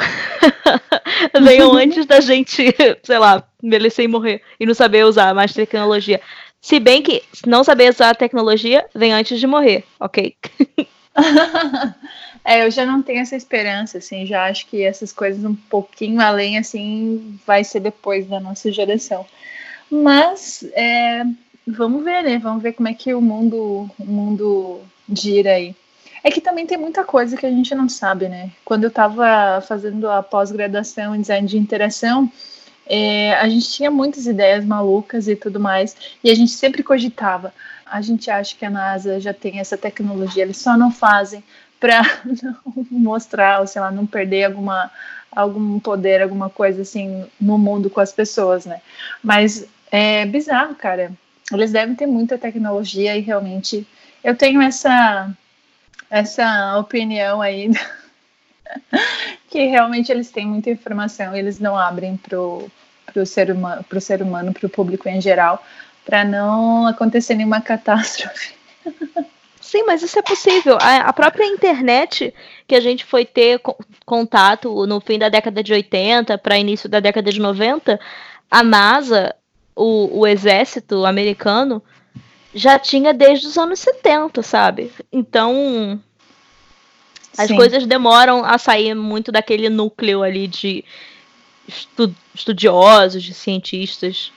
[1.41, 6.21] venham antes da gente, sei lá, envelhecer e morrer e não saber usar mais tecnologia.
[6.61, 10.35] Se bem que não saber usar a tecnologia vem antes de morrer, ok?
[12.43, 16.21] é, eu já não tenho essa esperança, assim, já acho que essas coisas um pouquinho
[16.21, 19.25] além, assim, vai ser depois da nossa geração.
[19.89, 21.23] Mas é,
[21.67, 22.39] vamos ver, né?
[22.39, 25.75] Vamos ver como é que o mundo, o mundo gira aí.
[26.23, 28.51] É que também tem muita coisa que a gente não sabe, né?
[28.63, 32.31] Quando eu estava fazendo a pós-graduação em design de interação,
[32.85, 37.53] é, a gente tinha muitas ideias malucas e tudo mais, e a gente sempre cogitava.
[37.93, 41.43] A gente acha que a NASA já tem essa tecnologia, eles só não fazem
[41.79, 42.01] para
[42.89, 44.89] mostrar, ou sei lá, não perder alguma,
[45.31, 48.81] algum poder, alguma coisa assim no mundo com as pessoas, né?
[49.21, 51.11] Mas é bizarro, cara.
[51.51, 53.87] Eles devem ter muita tecnologia e realmente
[54.23, 55.29] eu tenho essa
[56.09, 57.69] essa opinião aí
[59.51, 62.71] que realmente eles têm muita informação e eles não abrem para o
[63.23, 65.63] ser humano, para o ser humano, para o público em geral,
[66.05, 68.53] para não acontecer nenhuma catástrofe.
[69.59, 70.77] Sim, mas isso é possível.
[70.79, 72.31] A, a, própria internet
[72.67, 73.59] que a gente foi ter
[74.05, 77.99] contato no fim da década de 80 para início da década de 90,
[78.51, 79.33] a NASA,
[79.75, 81.81] o, o exército americano,
[82.53, 84.91] já tinha desde os anos 70, sabe?
[85.11, 85.99] Então,
[87.37, 87.55] as Sim.
[87.55, 90.85] coisas demoram a sair muito daquele núcleo ali de
[91.67, 94.31] estu estudiosos, de cientistas.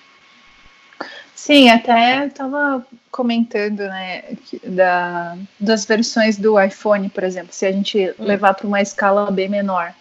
[1.47, 4.25] Sim, até estava comentando, né,
[4.65, 8.25] da, das versões do iPhone, por exemplo, se a gente hum.
[8.25, 9.95] levar para uma escala bem menor.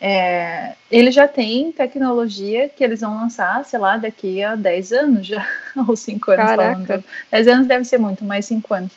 [0.00, 5.26] É, ele já tem tecnologia que eles vão lançar, sei lá, daqui a 10 anos
[5.28, 5.46] já,
[5.86, 6.84] ou 5 anos Caraca.
[6.86, 7.04] falando.
[7.30, 8.90] 10 anos deve ser muito, mais 5 anos.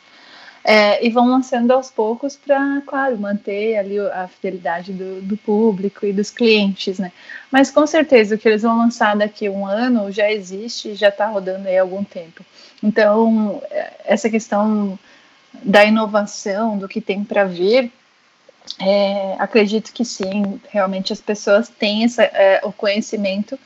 [0.68, 6.04] É, e vão lançando aos poucos para, claro, manter ali a fidelidade do, do, público
[6.04, 7.12] e dos clientes, né?
[7.52, 11.08] Mas com certeza o que eles vão lançar daqui a um ano já existe, já
[11.08, 12.44] está rodando aí há algum tempo.
[12.82, 14.98] Então, é, essa questão
[15.62, 17.92] da inovação, do que tem para vir,
[18.80, 23.56] é, acredito que sim, realmente as pessoas têm essa, é, o conhecimento,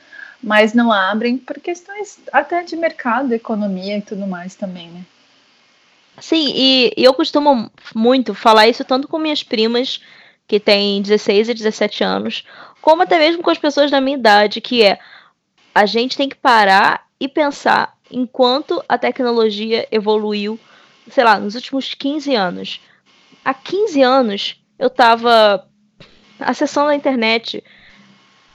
[0.41, 5.03] mas não abrem por questões até de mercado, economia e tudo mais também, né?
[6.21, 9.99] Sim, e, eu costumo muito falar isso tanto com minhas primas,
[10.47, 12.45] que têm 16 e 17 anos,
[12.79, 14.99] como até mesmo com as pessoas da minha idade, que é
[15.73, 20.59] a gente tem que parar e pensar enquanto a tecnologia evoluiu,
[21.09, 22.81] sei lá, nos últimos 15 anos.
[23.43, 25.67] Há 15 anos eu estava
[26.39, 27.63] acessando a internet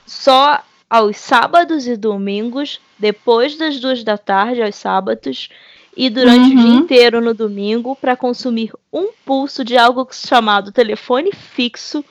[0.06, 5.48] só aos sábados e domingos, depois das duas da tarde, aos sábados,
[5.96, 6.46] e durante uhum.
[6.52, 6.78] o dia uhum.
[6.78, 12.04] inteiro no domingo, para consumir um pulso de algo chamado telefone fixo.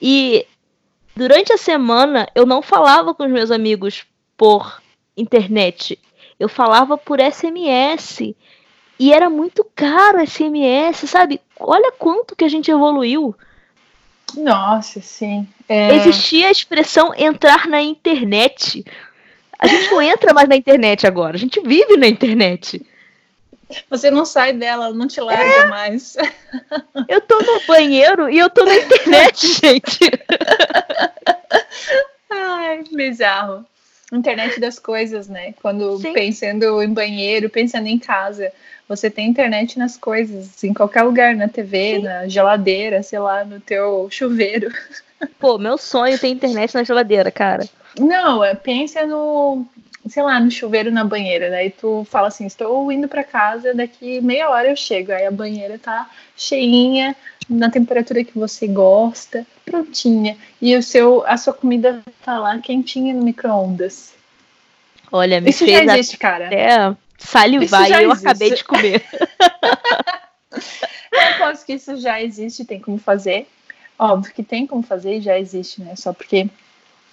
[0.00, 0.44] E
[1.16, 4.04] durante a semana eu não falava com os meus amigos
[4.36, 4.82] por
[5.16, 5.98] internet,
[6.38, 8.34] eu falava por SMS.
[9.00, 11.40] E era muito caro SMS, sabe?
[11.58, 13.34] Olha quanto que a gente evoluiu.
[14.36, 15.46] Nossa, sim.
[15.68, 15.94] É...
[15.96, 18.84] Existia a expressão entrar na internet.
[19.56, 22.84] A gente não entra mais na internet agora, a gente vive na internet.
[23.90, 25.66] Você não sai dela, não te larga é.
[25.66, 26.16] mais.
[27.08, 30.10] Eu tô no banheiro e eu tô na internet, gente.
[32.30, 33.64] Ai, bizarro.
[34.12, 35.52] Internet das coisas, né?
[35.60, 36.12] Quando Sim.
[36.12, 38.50] pensando em banheiro, pensando em casa.
[38.88, 42.02] Você tem internet nas coisas, em qualquer lugar, na TV, Sim.
[42.02, 44.72] na geladeira, sei lá, no teu chuveiro.
[45.38, 47.68] Pô, meu sonho é ter internet na geladeira, cara.
[47.98, 49.66] Não, é, pensa no,
[50.08, 51.50] sei lá, no chuveiro na banheira.
[51.50, 55.12] Daí tu fala assim: estou indo para casa, daqui meia hora eu chego.
[55.12, 57.16] Aí a banheira tá cheinha,
[57.48, 60.36] na temperatura que você gosta, prontinha.
[60.60, 64.14] E o seu, a sua comida tá lá quentinha no micro-ondas.
[65.10, 66.46] Olha, me Isso fez já existe, cara.
[66.46, 68.26] Até salivar e eu existe.
[68.26, 69.04] acabei de comer.
[70.52, 73.46] eu posso que isso já existe, tem como fazer.
[73.98, 75.96] Óbvio que tem como fazer e já existe, né?
[75.96, 76.48] Só porque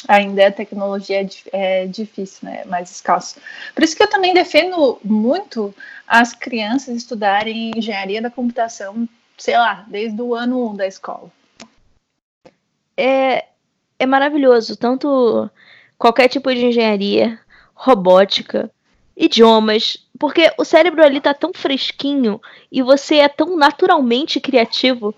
[0.07, 2.63] ainda a tecnologia é, é difícil, né?
[2.65, 3.39] Mais escasso.
[3.73, 5.73] Por isso que eu também defendo muito
[6.07, 11.31] as crianças estudarem engenharia da computação, sei lá, desde o ano 1 da escola.
[12.97, 13.45] É,
[13.99, 15.49] é maravilhoso, tanto
[15.97, 17.39] qualquer tipo de engenharia,
[17.73, 18.71] robótica,
[19.17, 22.41] idiomas, porque o cérebro ali tá tão fresquinho
[22.71, 25.15] e você é tão naturalmente criativo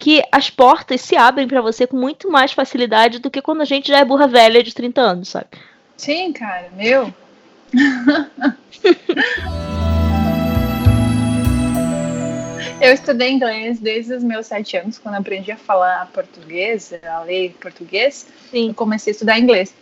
[0.00, 3.66] que as portas se abrem para você com muito mais facilidade do que quando a
[3.66, 5.48] gente já é burra velha de 30 anos, sabe?
[5.98, 7.12] Sim, cara, meu.
[12.80, 17.54] Eu estudei inglês desde os meus sete anos, quando aprendi a falar português, a ler
[17.60, 18.26] português.
[18.50, 18.68] Sim.
[18.68, 19.74] Eu comecei a estudar inglês.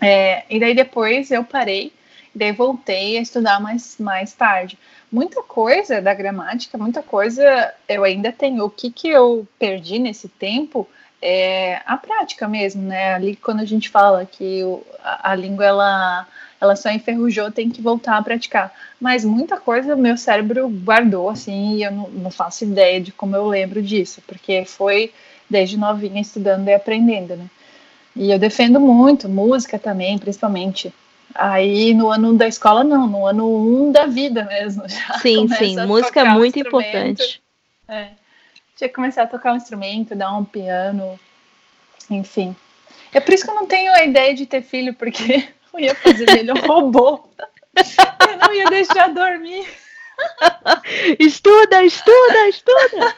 [0.00, 1.92] É, e daí depois eu parei
[2.34, 4.78] Daí voltei a estudar mais, mais tarde.
[5.12, 8.64] Muita coisa da gramática, muita coisa eu ainda tenho.
[8.64, 10.88] O que, que eu perdi nesse tempo
[11.20, 13.14] é a prática mesmo, né?
[13.14, 14.62] Ali quando a gente fala que
[15.04, 16.26] a, a língua ela,
[16.58, 18.72] ela só enferrujou, tem que voltar a praticar.
[18.98, 23.12] Mas muita coisa o meu cérebro guardou, assim, e eu não, não faço ideia de
[23.12, 25.12] como eu lembro disso, porque foi
[25.48, 27.50] desde novinha estudando e aprendendo, né?
[28.16, 30.92] E eu defendo muito música também, principalmente.
[31.34, 34.84] Aí no ano da escola não, no ano um da vida mesmo.
[35.20, 37.42] sim, sim, música é muito importante.
[37.88, 38.10] É.
[38.76, 41.18] Tinha que começar a tocar um instrumento, dar um piano,
[42.10, 42.56] enfim.
[43.12, 45.94] É por isso que eu não tenho a ideia de ter filho, porque eu ia
[45.94, 47.28] fazer dele um robô.
[47.74, 49.66] Eu não ia deixar dormir.
[51.18, 53.16] estuda, estuda, estuda.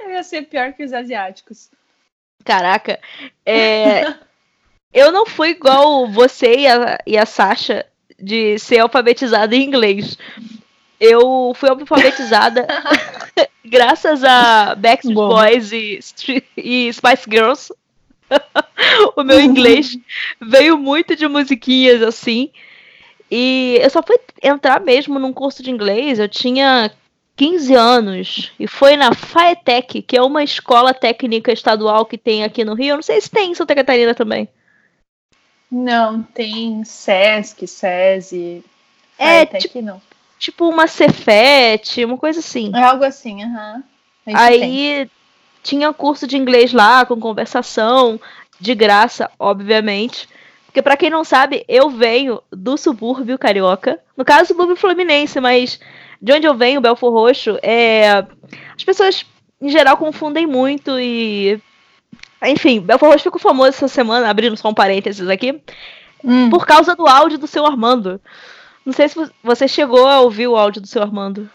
[0.00, 1.70] Eu ia ser pior que os asiáticos.
[2.44, 2.98] Caraca,
[3.44, 4.14] é,
[4.92, 7.86] eu não fui igual você e a, e a Sasha
[8.18, 10.18] de ser alfabetizada em inglês.
[11.00, 12.66] Eu fui alfabetizada
[13.64, 15.28] graças a Backstreet Bom.
[15.28, 16.00] Boys e,
[16.56, 17.72] e Spice Girls.
[19.16, 19.96] o meu inglês
[20.40, 22.50] veio muito de musiquinhas assim.
[23.30, 26.90] E eu só fui entrar mesmo num curso de inglês, eu tinha
[27.36, 28.52] 15 anos.
[28.58, 32.92] E foi na FAETEC, que é uma escola técnica estadual que tem aqui no Rio.
[32.92, 34.48] Eu não sei se tem em Santa Catarina também.
[35.70, 38.64] Não, tem Sesc, SESI.
[39.18, 40.00] É, tipo, não.
[40.38, 42.72] tipo uma Cefet, uma coisa assim.
[42.74, 43.84] É algo assim, aham.
[44.26, 44.34] Uhum.
[44.36, 45.10] Aí tem.
[45.62, 48.20] tinha curso de inglês lá, com conversação,
[48.60, 50.28] de graça, obviamente.
[50.66, 53.98] Porque para quem não sabe, eu venho do subúrbio carioca.
[54.16, 55.80] No caso, subúrbio fluminense, mas
[56.20, 58.24] de onde eu venho, Belfor Roxo, é...
[58.76, 59.24] as pessoas
[59.60, 61.60] em geral confundem muito e
[62.42, 65.60] enfim, Belfort Roxo ficou famoso essa semana, abrindo só um parênteses aqui,
[66.22, 66.50] hum.
[66.50, 68.20] por causa do áudio do seu Armando.
[68.84, 71.48] Não sei se você chegou a ouvir o áudio do seu Armando.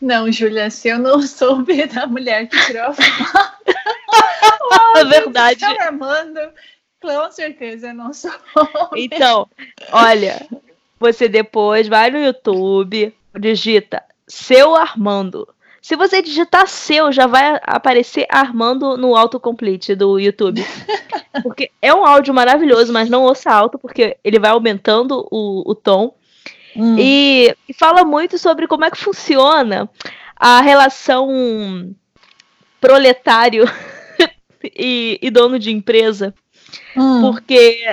[0.00, 3.04] Não, Júlia, se eu não soube da mulher que tirou a foto.
[4.96, 5.64] É verdade.
[5.64, 6.40] Armando,
[7.00, 8.30] com certeza eu não sou.
[8.94, 9.48] Então,
[9.90, 10.46] olha,
[10.98, 15.48] você depois vai no YouTube, digita seu Armando.
[15.84, 20.64] Se você digitar seu, já vai aparecer Armando no autocomplete do YouTube.
[21.42, 25.74] Porque é um áudio maravilhoso, mas não ouça alto, porque ele vai aumentando o, o
[25.74, 26.14] tom.
[26.74, 26.96] Hum.
[26.98, 29.86] E, e fala muito sobre como é que funciona
[30.34, 31.94] a relação
[32.80, 33.66] proletário
[34.64, 36.32] e, e, dono de empresa.
[36.96, 37.20] Hum.
[37.20, 37.84] Porque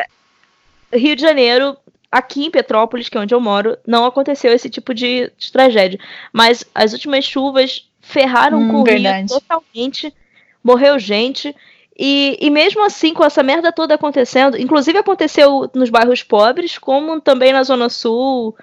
[0.93, 1.75] Rio de Janeiro
[2.11, 5.99] aqui em Petrópolis, que é onde eu moro, não aconteceu esse tipo de, de tragédia.
[6.33, 10.13] Mas as últimas chuvas ferraram hum, com o Rio totalmente.
[10.63, 11.55] Morreu gente.
[11.97, 17.21] E, e mesmo assim, com essa merda toda acontecendo, inclusive aconteceu nos bairros pobres, como
[17.21, 18.55] também na Zona Sul,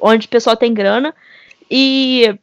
[0.00, 1.14] onde o pessoal tem grana.
[1.70, 2.38] E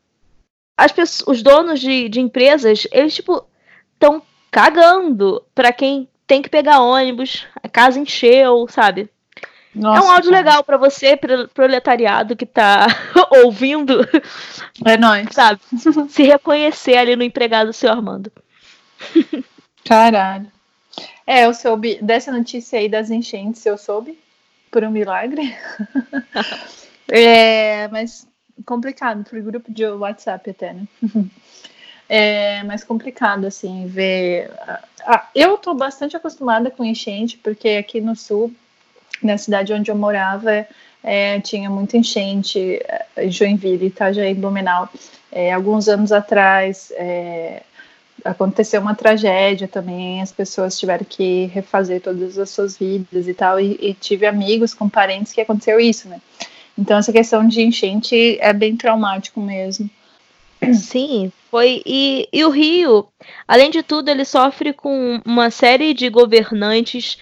[0.78, 3.45] as pessoas, os donos de, de empresas, eles, tipo,
[3.93, 9.09] estão cagando para quem tem que pegar ônibus, a casa encheu, sabe?
[9.74, 10.43] Nossa, é um áudio cara.
[10.43, 11.17] legal para você,
[11.53, 12.88] proletariado que tá
[13.43, 14.05] ouvindo.
[14.86, 15.28] É nóis.
[15.32, 15.61] Sabe?
[16.09, 18.32] Se reconhecer ali no empregado seu Armando.
[19.86, 20.51] Caralho.
[21.26, 24.19] É, eu soube dessa notícia aí das enchentes, eu soube,
[24.69, 25.55] por um milagre.
[27.09, 28.28] é, mas
[28.65, 30.88] complicado, por grupo de WhatsApp até, né?
[32.13, 34.51] É mais complicado, assim, ver.
[35.05, 38.53] Ah, eu tô bastante acostumada com enchente, porque aqui no sul
[39.26, 40.65] na cidade onde eu morava
[41.03, 42.80] é, tinha muita enchente, em
[43.15, 44.89] é, Joinville, Itajaí, Blumenau.
[45.32, 47.63] É, alguns anos atrás é,
[48.24, 53.59] aconteceu uma tragédia também, as pessoas tiveram que refazer todas as suas vidas e tal,
[53.59, 56.22] e, e tive amigos com parentes que aconteceu isso, né?
[56.78, 59.89] Então essa questão de enchente é bem traumático mesmo.
[60.74, 61.82] Sim, foi.
[61.86, 63.07] E, e o Rio,
[63.47, 67.17] além de tudo, ele sofre com uma série de governantes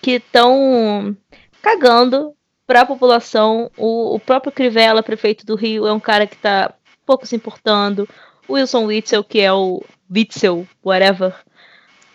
[0.00, 1.14] que estão
[1.60, 2.34] cagando
[2.66, 3.70] para a população.
[3.76, 6.72] O, o, próprio Crivella, prefeito do Rio, é um cara que está
[7.04, 8.08] pouco se importando.
[8.46, 11.34] O Wilson Witzel, que é o Witzel, whatever,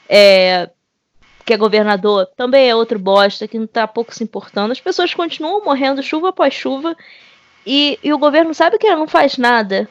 [0.07, 0.69] é,
[1.45, 4.71] que é governador, também é outro bosta que não está pouco se importando.
[4.71, 6.95] As pessoas continuam morrendo chuva após chuva
[7.65, 9.87] e, e o governo sabe que não faz nada.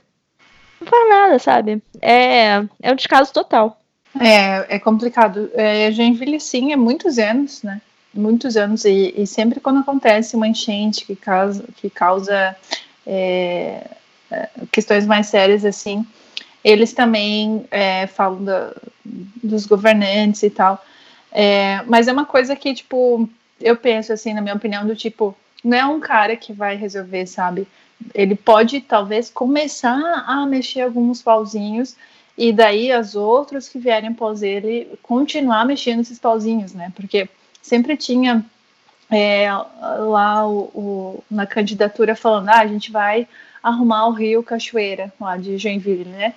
[0.80, 1.82] Não faz nada, sabe?
[2.00, 3.78] É, é um descaso total.
[4.20, 5.50] É, é complicado.
[5.54, 7.80] É, já envelheci há muitos anos, né?
[8.14, 12.56] Muitos anos, e, e, sempre quando acontece uma enchente que causa, que causa
[13.06, 13.90] é,
[14.30, 16.06] é questões mais sérias assim,
[16.62, 18.72] eles também é, falam
[19.04, 20.82] dos governantes e tal.
[21.30, 23.28] É, mas é uma coisa que, tipo,
[23.60, 27.26] eu penso assim, na minha opinião, do tipo, não é um cara que vai resolver,
[27.26, 27.66] sabe?
[28.14, 31.96] Ele pode talvez começar a mexer alguns pauzinhos
[32.36, 36.92] e daí as outros que vierem após ele continuar mexendo esses pauzinhos, né?
[36.94, 37.28] Porque
[37.64, 38.44] sempre tinha
[39.10, 43.26] é, lá o, o, na candidatura falando, ah, a gente vai
[43.62, 46.34] arrumar o Rio Cachoeira, lá de Joinville, né?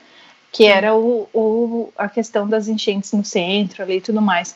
[0.53, 4.55] Que era o, o, a questão das enchentes no centro ali e tudo mais.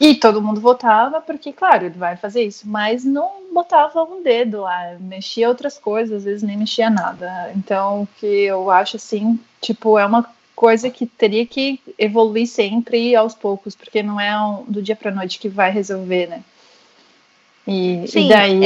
[0.00, 4.62] E todo mundo votava, porque, claro, ele vai fazer isso, mas não botava um dedo
[4.62, 7.52] lá, mexia outras coisas, às vezes nem mexia nada.
[7.54, 10.26] Então, o que eu acho assim, tipo, é uma
[10.60, 15.10] coisa que teria que evoluir sempre aos poucos, porque não é um, do dia para
[15.10, 16.44] noite que vai resolver, né?
[17.66, 18.64] E, Sim, e daí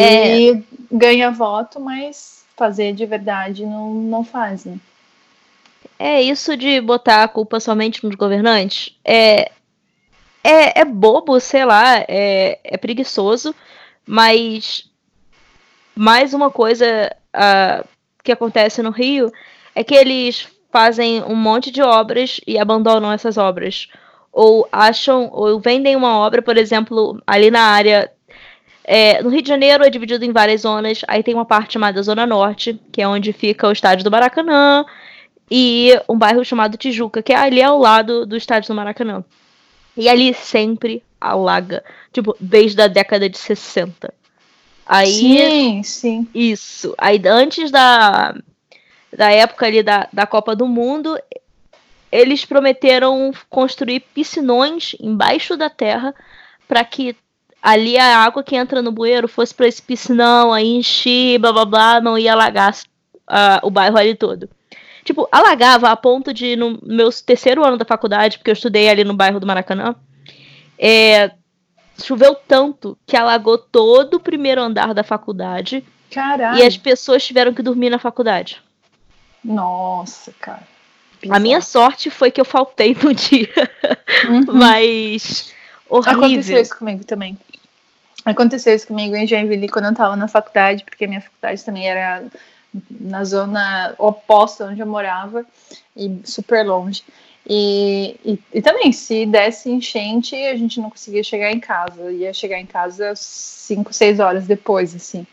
[0.51, 0.62] é...
[0.90, 4.76] ganha voto, mas fazer de verdade não, não faz, né?
[5.97, 8.99] É isso de botar a culpa somente nos governantes.
[9.05, 9.53] É,
[10.42, 13.55] é, é bobo, sei lá, é, é preguiçoso,
[14.05, 14.90] mas
[15.95, 17.88] mais uma coisa uh,
[18.24, 19.32] que acontece no Rio
[19.76, 23.86] é que eles fazem um monte de obras e abandonam essas obras.
[24.32, 28.10] Ou acham, ou vendem uma obra, por exemplo, ali na área.
[28.82, 31.02] É, no Rio de Janeiro é dividido em várias zonas.
[31.06, 34.84] Aí tem uma parte chamada Zona Norte, que é onde fica o estádio do Maracanã,
[35.48, 39.24] e um bairro chamado Tijuca, que é ali ao lado do estádio do Maracanã.
[39.96, 41.84] E ali sempre alaga.
[42.12, 44.12] Tipo, desde a década de 60.
[44.84, 46.28] Aí, sim, sim.
[46.34, 46.92] Isso.
[46.98, 48.34] Aí antes da,
[49.16, 51.18] da época ali da, da Copa do Mundo,
[52.10, 56.14] eles prometeram construir piscinões embaixo da terra
[56.68, 57.16] para que
[57.62, 61.64] ali a água que entra no bueiro fosse para esse piscinão, aí encher, blá blá
[61.64, 64.48] blá, não ia alagar uh, o bairro ali todo.
[65.02, 69.04] Tipo, alagava a ponto de, no meu terceiro ano da faculdade, porque eu estudei ali
[69.04, 69.94] no bairro do Maracanã,
[70.78, 71.30] é,
[72.02, 75.84] choveu tanto que alagou todo o primeiro andar da faculdade.
[76.10, 76.58] Caralho.
[76.58, 78.62] E as pessoas tiveram que dormir na faculdade.
[79.45, 80.66] Nossa, cara.
[81.28, 83.49] A minha sorte foi que eu faltei no dia.
[84.28, 84.45] Uhum.
[84.59, 85.53] Mas.
[85.88, 86.24] Horrível.
[86.24, 87.38] Aconteceu isso comigo também.
[88.24, 91.86] Aconteceu isso comigo em Joinville quando eu tava na faculdade, porque a minha faculdade também
[91.88, 92.24] era
[92.90, 95.45] na zona oposta onde eu morava
[95.97, 97.03] e super longe.
[97.47, 102.11] E, e, e, também, se desse enchente, a gente não conseguia chegar em casa.
[102.11, 105.26] Ia chegar em casa 5, 6 horas depois, assim.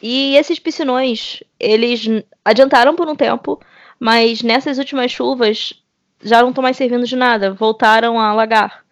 [0.00, 2.06] E esses piscinões, eles
[2.44, 3.60] adiantaram por um tempo,
[3.98, 5.74] mas nessas últimas chuvas
[6.22, 8.84] já não estão mais servindo de nada, voltaram a alagar.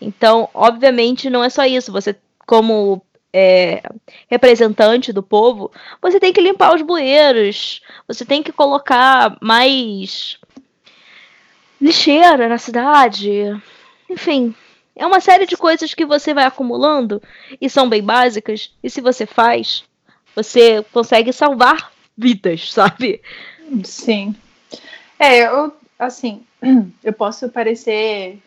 [0.00, 1.90] Então, obviamente, não é só isso.
[1.92, 3.02] Você, como
[3.32, 3.82] é,
[4.28, 10.38] representante do povo, você tem que limpar os bueiros, você tem que colocar mais
[11.80, 13.60] lixeira na cidade.
[14.08, 14.54] Enfim,
[14.94, 17.20] é uma série de coisas que você vai acumulando
[17.60, 18.72] e são bem básicas.
[18.82, 19.84] E se você faz,
[20.34, 23.20] você consegue salvar vidas, sabe?
[23.84, 24.34] Sim.
[25.18, 26.42] É, eu, assim,
[27.02, 28.38] eu posso parecer.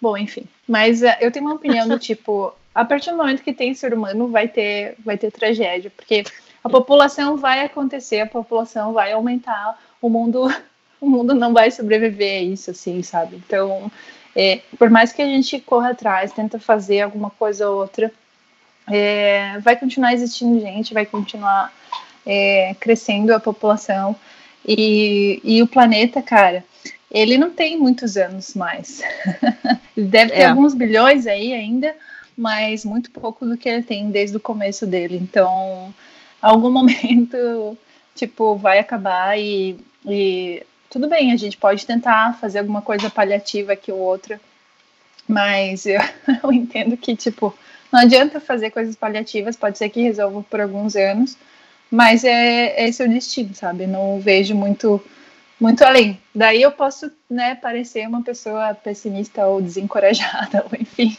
[0.00, 0.44] Bom, enfim.
[0.66, 3.92] Mas uh, eu tenho uma opinião do tipo: a partir do momento que tem ser
[3.92, 5.90] humano, vai ter, vai ter tragédia.
[5.94, 6.24] Porque
[6.62, 10.48] a população vai acontecer, a população vai aumentar, o mundo
[11.00, 13.36] o mundo não vai sobreviver a isso, assim, sabe?
[13.36, 13.90] Então,
[14.36, 18.12] é, por mais que a gente corra atrás, tenta fazer alguma coisa ou outra,
[18.90, 21.72] é, vai continuar existindo gente, vai continuar
[22.26, 24.16] é, crescendo a população
[24.66, 26.64] e, e o planeta, cara,
[27.10, 29.02] ele não tem muitos anos mais.
[29.96, 30.46] deve ter é.
[30.46, 31.94] alguns bilhões aí ainda,
[32.36, 35.18] mas muito pouco do que ele tem desde o começo dele.
[35.20, 35.92] Então,
[36.40, 37.76] algum momento,
[38.14, 39.76] tipo, vai acabar e,
[40.06, 44.40] e tudo bem, a gente pode tentar fazer alguma coisa paliativa aqui ou outra,
[45.26, 46.00] mas eu,
[46.42, 47.54] eu entendo que, tipo,
[47.92, 51.36] não adianta fazer coisas paliativas, pode ser que resolva por alguns anos,
[51.90, 53.86] mas é, é esse o destino, sabe?
[53.86, 55.02] Não vejo muito
[55.60, 56.18] muito além.
[56.34, 61.16] Daí eu posso, né, parecer uma pessoa pessimista ou desencorajada, ou enfim.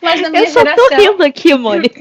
[0.00, 0.84] mas na minha eu geração.
[0.84, 2.00] Eu tô rindo aqui, Mônica.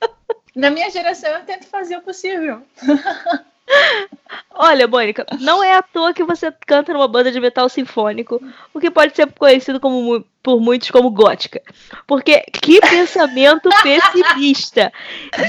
[0.56, 2.62] na minha geração eu tento fazer o possível.
[4.54, 8.40] Olha, Mônica, não é à toa que você canta numa banda de metal sinfônico,
[8.72, 11.60] o que pode ser conhecido como, por muitos como gótica.
[12.06, 14.92] Porque que pensamento pessimista!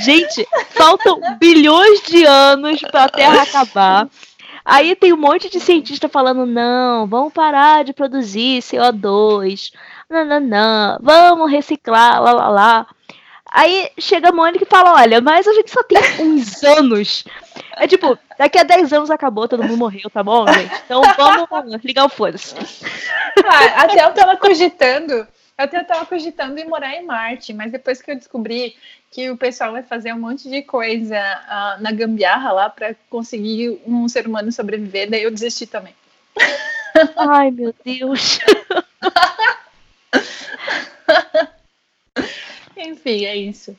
[0.03, 4.09] Gente, faltam bilhões de anos para a Terra acabar.
[4.65, 9.71] Aí tem um monte de cientista falando: não, vamos parar de produzir CO2,
[10.09, 12.87] não, não, não, vamos reciclar, lá, lá, lá.
[13.57, 17.23] Aí chega a Mônica e fala: Olha, mas a gente só tem uns anos.
[17.75, 20.71] É tipo, daqui a 10 anos acabou, todo mundo morreu, tá bom, gente?
[20.85, 21.01] Então
[21.49, 22.53] vamos ligar o foda-se.
[23.43, 25.27] Ah, até eu tava cogitando,
[25.57, 28.75] até eu tava cogitando em morar em Marte, mas depois que eu descobri
[29.09, 33.81] que o pessoal vai fazer um monte de coisa uh, na gambiarra lá para conseguir
[33.87, 35.95] um ser humano sobreviver, daí eu desisti também.
[37.17, 38.37] Ai, meu Deus.
[42.77, 43.75] Enfim, é isso.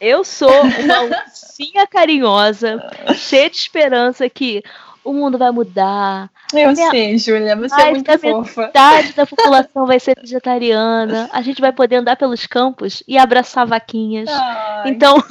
[0.00, 2.82] Eu sou uma ursinha carinhosa,
[3.14, 4.62] cheia de esperança que
[5.02, 6.28] o mundo vai mudar.
[6.52, 6.90] Eu minha...
[6.90, 8.62] sei, Júlia, você é muito fofa.
[8.62, 11.30] Metade da população vai ser vegetariana.
[11.32, 14.28] A gente vai poder andar pelos campos e abraçar vaquinhas.
[14.28, 15.16] Ai, então,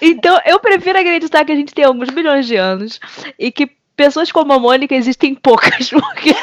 [0.00, 2.98] então eu prefiro acreditar que a gente tem alguns milhões de anos
[3.38, 6.34] e que pessoas como a Mônica existem poucas, porque.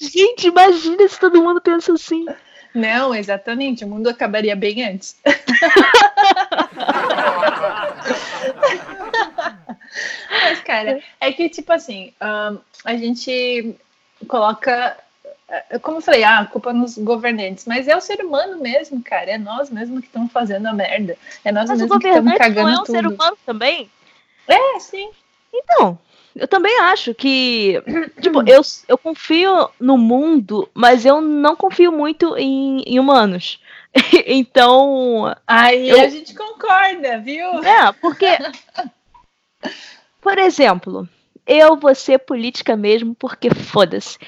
[0.00, 2.26] Gente, imagina se todo mundo pensa assim.
[2.74, 5.16] Não, exatamente, o mundo acabaria bem antes.
[10.30, 13.74] Mas, cara, é que, tipo assim, um, a gente
[14.26, 14.96] coloca,
[15.48, 19.02] eh, como eu falei, ah, a culpa nos governantes, mas é o ser humano mesmo,
[19.02, 21.16] cara, é nós mesmo que estamos fazendo a merda.
[21.44, 22.94] É nós mas mesmo que estamos cagando não é um tudo.
[22.94, 23.90] ser humano também?
[24.46, 25.10] É, sim.
[25.52, 25.98] Então,
[26.38, 27.82] eu também acho que.
[28.20, 33.60] Tipo, eu, eu confio no mundo, mas eu não confio muito em, em humanos.
[34.26, 35.34] então.
[35.46, 36.00] Aí eu...
[36.00, 37.62] a gente concorda, viu?
[37.64, 38.26] É, porque.
[40.20, 41.08] Por exemplo,
[41.46, 44.18] eu vou ser política mesmo porque foda-se.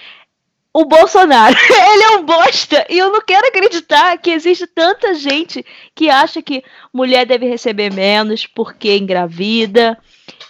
[0.72, 1.54] O Bolsonaro,
[1.92, 6.40] ele é um bosta e eu não quero acreditar que existe tanta gente que acha
[6.40, 9.98] que mulher deve receber menos porque engravida,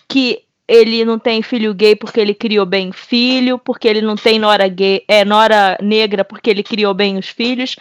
[0.06, 4.38] que ele não tem filho gay porque ele criou bem filho, porque ele não tem
[4.38, 7.74] nora gay, é nora negra porque ele criou bem os filhos.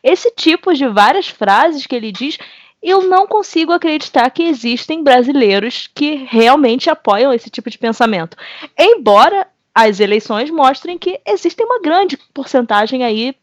[0.00, 2.38] Esse tipo de várias frases que ele diz,
[2.80, 8.36] eu não consigo acreditar que existem brasileiros que realmente apoiam esse tipo de pensamento.
[8.78, 13.34] Embora as eleições mostrem que existe uma grande porcentagem aí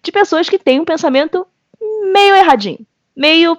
[0.00, 1.44] de pessoas que têm um pensamento
[2.12, 2.86] meio erradinho,
[3.16, 3.58] meio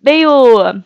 [0.00, 0.84] meio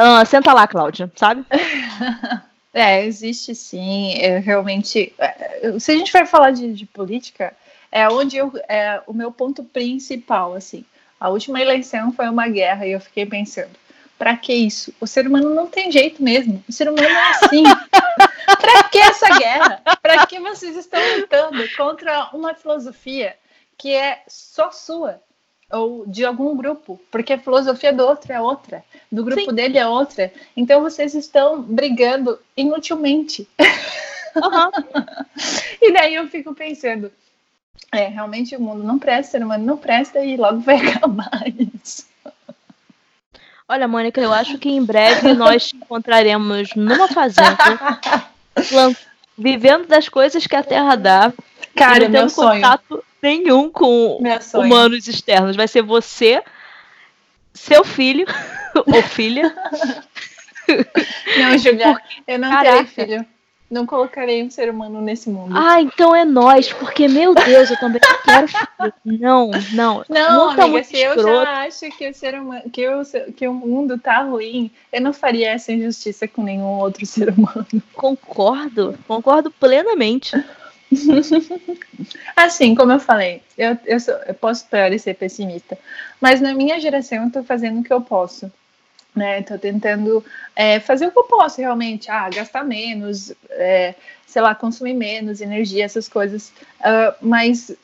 [0.00, 1.44] Ah, senta lá, Cláudia, sabe?
[2.74, 4.12] É, existe sim.
[4.18, 7.56] É, realmente, é, se a gente vai falar de, de política,
[7.90, 10.84] é onde eu, é o meu ponto principal, assim.
[11.18, 13.70] A última eleição foi uma guerra e eu fiquei pensando,
[14.16, 14.94] para que isso?
[15.00, 16.62] O ser humano não tem jeito mesmo.
[16.68, 17.64] O ser humano é assim.
[18.60, 19.82] para que essa guerra?
[20.00, 23.34] Para que vocês estão lutando contra uma filosofia
[23.76, 25.20] que é só sua?
[25.70, 29.54] Ou de algum grupo, porque a filosofia do outro é outra, do grupo Sim.
[29.54, 30.32] dele é outra.
[30.56, 33.46] Então vocês estão brigando inutilmente.
[34.36, 34.70] Uhum.
[35.82, 37.12] e daí eu fico pensando,
[37.92, 41.44] é, realmente o mundo não presta, o ser humano não presta e logo vai acabar
[41.74, 42.06] isso.
[43.68, 48.00] Olha, Mônica, eu acho que em breve nós encontraremos numa fazenda,
[49.36, 51.32] vivendo das coisas que a Terra dá,
[51.76, 52.62] Cara, meu sonho.
[52.62, 54.20] contato nenhum com
[54.54, 55.56] humanos externos.
[55.56, 56.42] Vai ser você,
[57.52, 58.26] seu filho
[58.86, 59.54] ou filha.
[61.38, 61.96] Não, Julia,
[62.26, 62.84] eu não Caraca.
[62.84, 63.26] terei filho.
[63.70, 65.54] Não colocarei um ser humano nesse mundo.
[65.54, 68.94] Ah, então é nós, porque, meu Deus, eu também quero filho.
[69.04, 70.04] Não, não.
[70.08, 71.28] Não, tá amiga, se escroto.
[71.28, 73.02] eu já acho que o ser humano, que o,
[73.36, 77.66] que o mundo tá ruim, eu não faria essa injustiça com nenhum outro ser humano.
[77.92, 80.34] Concordo, concordo plenamente.
[82.36, 85.78] assim, como eu falei, eu, eu, sou, eu posso parecer pessimista,
[86.20, 88.50] mas na minha geração eu estou fazendo o que eu posso.
[89.16, 90.24] Né, tô tentando
[90.54, 95.40] é, fazer o que eu posso realmente, ah, gastar menos, é, sei lá, consumir menos
[95.40, 96.52] energia, essas coisas.
[96.78, 97.74] Uh, mas,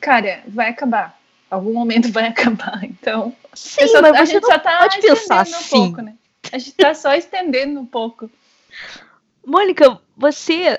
[0.00, 1.18] cara, vai acabar.
[1.50, 2.84] Algum momento vai acabar.
[2.84, 5.70] Então, Sim, só, a gente só tá pode pensar um assim.
[5.70, 6.14] pouco, né?
[6.52, 8.30] A gente tá só estendendo um pouco.
[9.44, 10.78] Mônica, você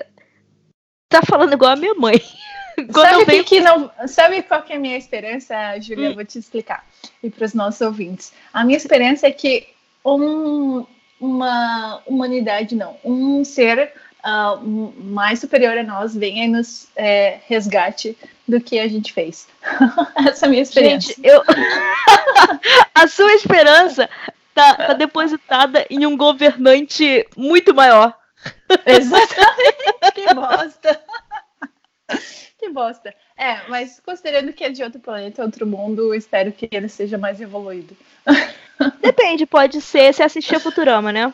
[1.08, 2.20] tá falando igual a minha mãe.
[2.92, 3.44] sabe, venho...
[3.44, 6.10] que não, sabe qual que é a minha esperança, Julia?
[6.10, 6.14] Hum.
[6.14, 6.84] Vou te explicar.
[7.22, 8.32] E para os nossos ouvintes.
[8.52, 9.68] A minha esperança é que
[10.04, 10.84] um,
[11.20, 13.92] uma humanidade, não, um ser
[14.24, 19.48] uh, mais superior a nós venha e nos é, resgate do que a gente fez.
[20.26, 21.08] Essa é a minha esperança.
[21.08, 21.42] Gente, eu...
[22.94, 24.08] a sua esperança
[24.54, 28.14] tá, tá depositada em um governante muito maior.
[28.86, 31.04] Exatamente, que bosta.
[32.58, 33.14] que bosta.
[33.36, 37.40] É, mas considerando que é de outro planeta, outro mundo, espero que ele seja mais
[37.40, 37.96] evoluído.
[39.00, 41.32] Depende, pode ser se assistir a Futurama, né?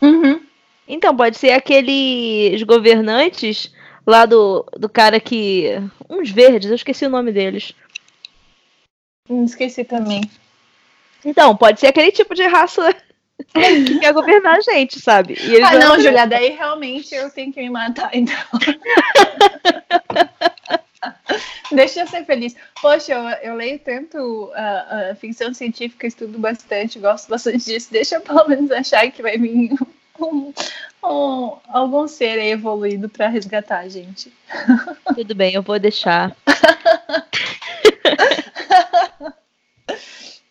[0.00, 0.40] Uhum.
[0.86, 3.72] Então, pode ser aqueles governantes
[4.06, 5.72] lá do, do cara que.
[6.08, 7.74] Uns verdes, eu esqueci o nome deles.
[9.28, 10.22] Hum, esqueci também.
[11.22, 12.94] Então, pode ser aquele tipo de raça
[13.54, 15.36] que quer governar a gente, sabe?
[15.64, 18.36] ah, não, não Julia, daí realmente eu tenho que me matar, então.
[21.70, 22.56] Deixa eu ser feliz.
[22.80, 27.88] Poxa, eu, eu leio tanto uh, uh, ficção científica, estudo bastante, gosto bastante disso.
[27.90, 29.72] Deixa eu pelo menos achar que vai vir
[30.18, 30.52] um,
[31.04, 34.32] um, algum ser evoluído para resgatar a gente.
[35.14, 36.34] Tudo bem, eu vou deixar.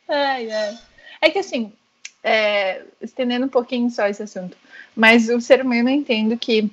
[0.07, 0.77] ai, ai.
[1.19, 1.73] É que assim,
[2.23, 4.57] é, estendendo um pouquinho só esse assunto,
[4.95, 6.69] mas o ser humano eu entendo que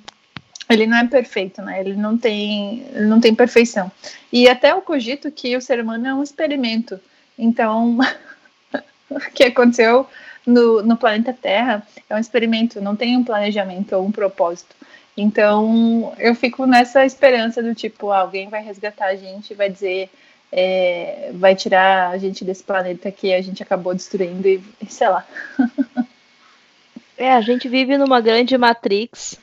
[0.69, 1.79] ele não é perfeito, né?
[1.79, 3.91] Ele não tem, não tem perfeição.
[4.31, 6.99] E até eu cogito que o ser humano é um experimento.
[7.37, 7.99] Então,
[9.09, 10.07] o que aconteceu
[10.45, 14.75] no, no planeta Terra é um experimento, não tem um planejamento ou um propósito.
[15.17, 20.09] Então, eu fico nessa esperança do tipo, ah, alguém vai resgatar a gente, vai dizer,
[20.51, 25.25] é, vai tirar a gente desse planeta que a gente acabou destruindo e, sei lá.
[27.17, 29.39] é, a gente vive numa grande Matrix,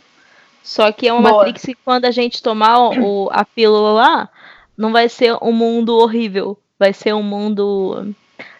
[0.62, 1.44] só que é uma Boa.
[1.44, 4.28] Matrix que quando a gente tomar o, a pílula lá,
[4.76, 8.14] não vai ser um mundo horrível, vai ser um mundo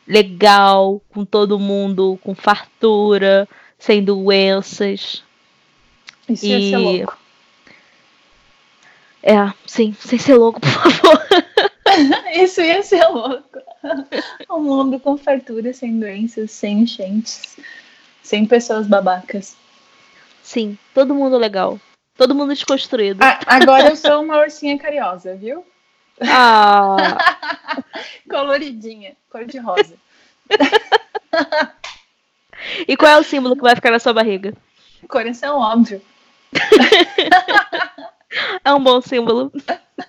[0.06, 5.22] legal, com todo mundo, com fartura, sem doenças.
[6.28, 6.48] Isso e...
[6.48, 7.18] ia ser louco.
[9.22, 11.22] É, sim, sem ser louco, por favor.
[12.32, 13.60] Isso ia ser louco.
[14.50, 17.56] Um mundo com fartura, sem doenças, sem enchentes,
[18.22, 19.56] sem pessoas babacas.
[20.42, 21.78] Sim, todo mundo legal.
[22.16, 23.22] Todo mundo desconstruído.
[23.22, 25.64] A, agora eu sou uma ursinha carinhosa, viu?
[26.20, 26.96] Ah!
[28.28, 29.94] Coloridinha, cor de rosa.
[32.86, 34.54] e qual é o símbolo que vai ficar na sua barriga?
[35.08, 36.00] Coração, óbvio.
[38.64, 39.52] É um bom símbolo.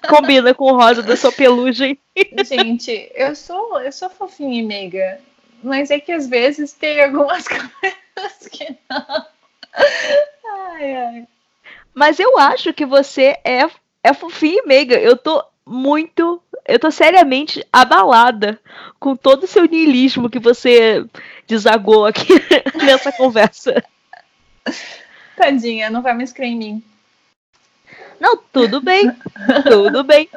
[0.10, 1.98] Combina com o rosa da sua pelugem.
[2.46, 5.20] Gente, eu sou, eu sou fofinha e meiga,
[5.62, 9.26] mas é que às vezes tem algumas coisas que não.
[10.46, 11.28] Ai, ai.
[11.94, 13.70] Mas eu acho que você é,
[14.04, 14.96] é fofinha e meiga.
[14.96, 16.42] Eu tô muito.
[16.66, 18.60] Eu tô seriamente abalada
[19.00, 21.06] com todo o seu niilismo que você
[21.46, 22.34] desagou aqui
[22.84, 23.84] nessa conversa.
[25.36, 26.84] Tadinha, não vai mais crer em mim.
[28.24, 29.12] Não, tudo bem.
[29.68, 30.30] tudo bem.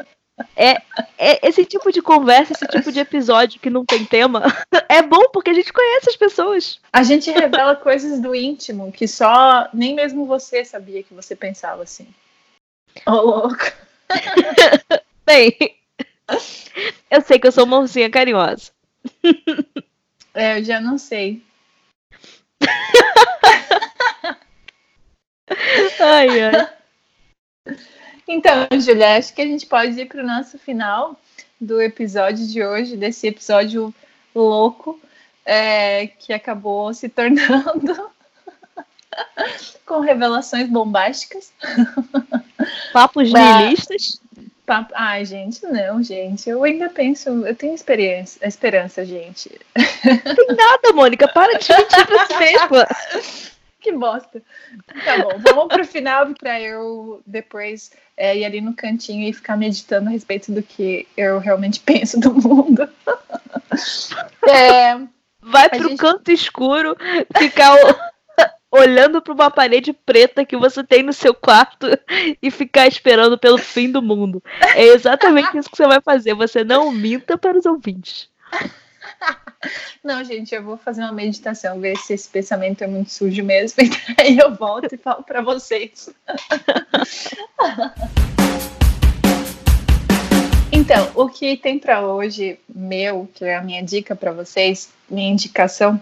[0.57, 0.82] É,
[1.16, 4.43] é, esse tipo de conversa, esse tipo de episódio que não tem tema,
[4.89, 6.80] é bom porque a gente conhece as pessoas.
[6.93, 11.84] A gente revela coisas do íntimo que só nem mesmo você sabia que você pensava
[11.84, 12.09] assim.
[13.07, 13.72] Ô, oh, louco.
[15.24, 15.57] Bem,
[17.09, 18.72] eu sei que eu sou uma ursinha carinhosa.
[20.34, 21.41] É, eu já não sei.
[26.01, 26.76] ai, ai.
[28.29, 31.19] Então, Julia, acho que a gente pode ir para o nosso final
[31.61, 33.95] do episódio de hoje, desse episódio
[34.35, 35.01] louco,
[35.45, 38.11] é, que acabou se tornando
[39.87, 41.53] com revelações bombásticas.
[42.93, 44.21] Papos nihilistas.
[44.67, 44.93] Papo...
[44.97, 46.51] Ai, gente, não, gente.
[46.51, 49.49] Eu ainda penso, eu tenho experiência, esperança, gente.
[50.05, 51.29] Não tem nada, Mônica.
[51.29, 52.89] Para de mentir pra si mesma.
[53.87, 54.43] Que bosta.
[55.05, 59.57] Tá bom, vamos pro final para eu depois é, ir ali no cantinho e ficar
[59.57, 62.89] meditando a respeito do que eu realmente penso do mundo.
[64.43, 64.99] É,
[65.41, 66.01] Vai pro gente...
[66.01, 66.97] canto escuro,
[67.39, 67.76] ficar
[68.72, 71.87] olhando para uma parede preta que você tem no seu quarto
[72.43, 74.43] e ficar esperando pelo fim do mundo.
[74.74, 76.34] É exatamente isso que você vai fazer.
[76.34, 78.28] Você não minta para os ouvintes.
[80.03, 83.83] Não, gente, eu vou fazer uma meditação, ver se esse pensamento é muito sujo mesmo,
[83.83, 83.91] e
[84.21, 86.09] aí eu volto e falo para vocês.
[90.71, 95.33] Então, o que tem para hoje, meu, que é a minha dica para vocês, minha
[95.33, 96.01] indicação,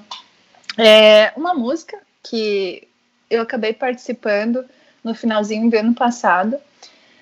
[0.77, 2.87] é uma música que
[3.31, 4.65] eu acabei participando
[5.03, 6.59] no finalzinho do ano passado,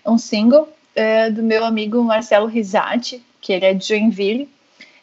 [0.04, 4.48] um single é, do meu amigo Marcelo Risati, que ele é de Joinville,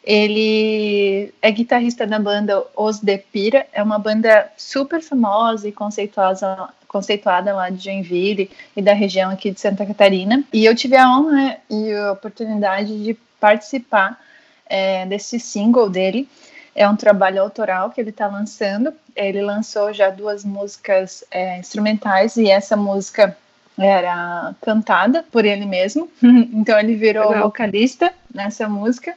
[0.02, 6.70] ele é guitarrista da banda Os De Pira, é uma banda super famosa e conceituosa,
[6.88, 10.42] conceituada lá de Joinville e da região aqui de Santa Catarina.
[10.52, 14.18] E eu tive a honra e a oportunidade de participar
[14.66, 16.28] é, desse single dele.
[16.74, 18.94] É um trabalho autoral que ele está lançando.
[19.14, 23.36] Ele lançou já duas músicas é, instrumentais e essa música
[23.76, 26.08] era cantada por ele mesmo.
[26.22, 27.44] então ele virou Legal.
[27.44, 29.14] vocalista nessa música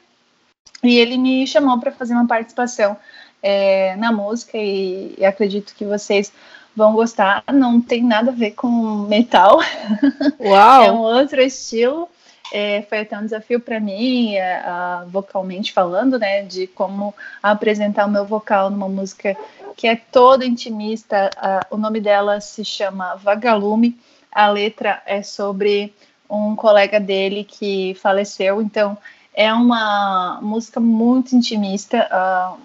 [0.83, 2.97] e ele me chamou para fazer uma participação
[3.41, 6.31] é, na música e, e, acredito que vocês
[6.75, 7.43] vão gostar.
[7.51, 8.69] Não tem nada a ver com
[9.07, 9.59] metal.
[10.39, 10.83] Uau!
[10.83, 12.09] é um outro estilo.
[12.53, 14.63] É, foi até um desafio para mim, é,
[15.07, 19.35] vocalmente falando, né, de como apresentar o meu vocal numa música
[19.75, 21.31] que é toda intimista.
[21.71, 23.97] o nome dela se chama Vagalume.
[24.31, 25.93] A letra é sobre
[26.29, 28.97] um colega dele que faleceu, então
[29.33, 32.59] é uma música muito intimista, uh,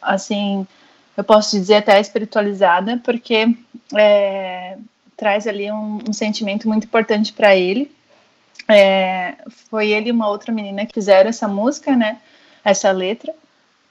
[0.00, 0.66] assim,
[1.16, 3.56] eu posso dizer até espiritualizada, porque
[3.96, 4.76] é,
[5.16, 7.90] traz ali um, um, sentimento muito importante para ele.
[8.68, 9.36] É,
[9.70, 12.18] foi ele e uma outra menina que fizeram essa música, né?
[12.64, 13.32] Essa letra.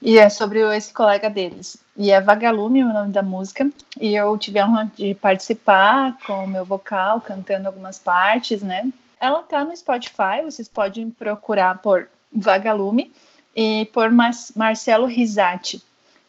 [0.02, 1.78] E é sobre esse colega deles.
[1.96, 3.70] E é Vagalume o nome da música.
[3.98, 8.90] E eu tive a honra de participar com o meu vocal, cantando algumas partes, né?
[9.18, 13.12] Ela tá no Spotify, vocês podem procurar por Vagalume
[13.54, 15.80] e por Mar Marcelo Risati.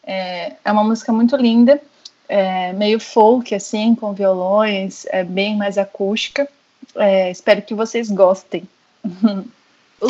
[0.02, 1.82] É, é, uma música muito linda,
[2.28, 6.48] é, meio folk, assim, com violões, é bem mais acústica.
[6.94, 8.68] É, espero que vocês gostem.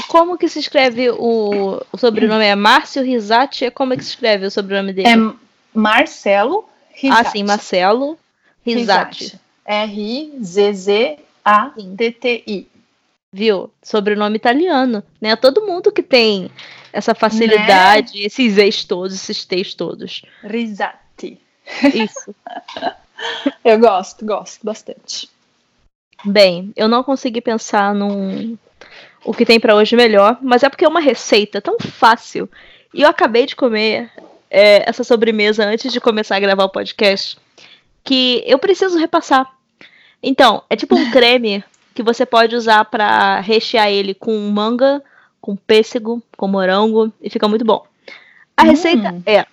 [0.09, 2.45] Como que se escreve o, o sobrenome?
[2.45, 3.71] É Márcio Risati?
[3.71, 5.09] Como é que se escreve o sobrenome dele?
[5.09, 5.17] É
[5.73, 7.27] Marcelo Risati.
[7.27, 8.19] Ah, sim, Marcelo
[8.65, 9.39] Risati.
[9.65, 11.17] R-I-Z-Z-A-T-T-I
[13.37, 13.71] viu?
[13.83, 15.37] Sobrenome italiano, né?
[15.37, 16.51] Todo mundo que tem
[16.91, 18.25] essa facilidade, né?
[18.25, 20.23] esses ex todos, esses T's todos.
[20.43, 21.39] Risati.
[21.95, 22.35] Isso.
[23.63, 25.29] eu gosto, gosto bastante.
[26.25, 28.57] Bem, eu não consegui pensar num
[29.23, 32.49] o que tem para hoje melhor, mas é porque é uma receita tão fácil.
[32.95, 34.11] E eu acabei de comer
[34.51, 37.37] é, essa sobremesa antes de começar a gravar o podcast,
[38.03, 39.53] que eu preciso repassar.
[40.23, 41.63] Então, é tipo um creme
[41.97, 45.03] que você pode usar para rechear ele com manga,
[45.41, 47.87] com pêssego, com morango e fica muito bom.
[48.55, 48.67] A hum.
[48.67, 49.47] receita é.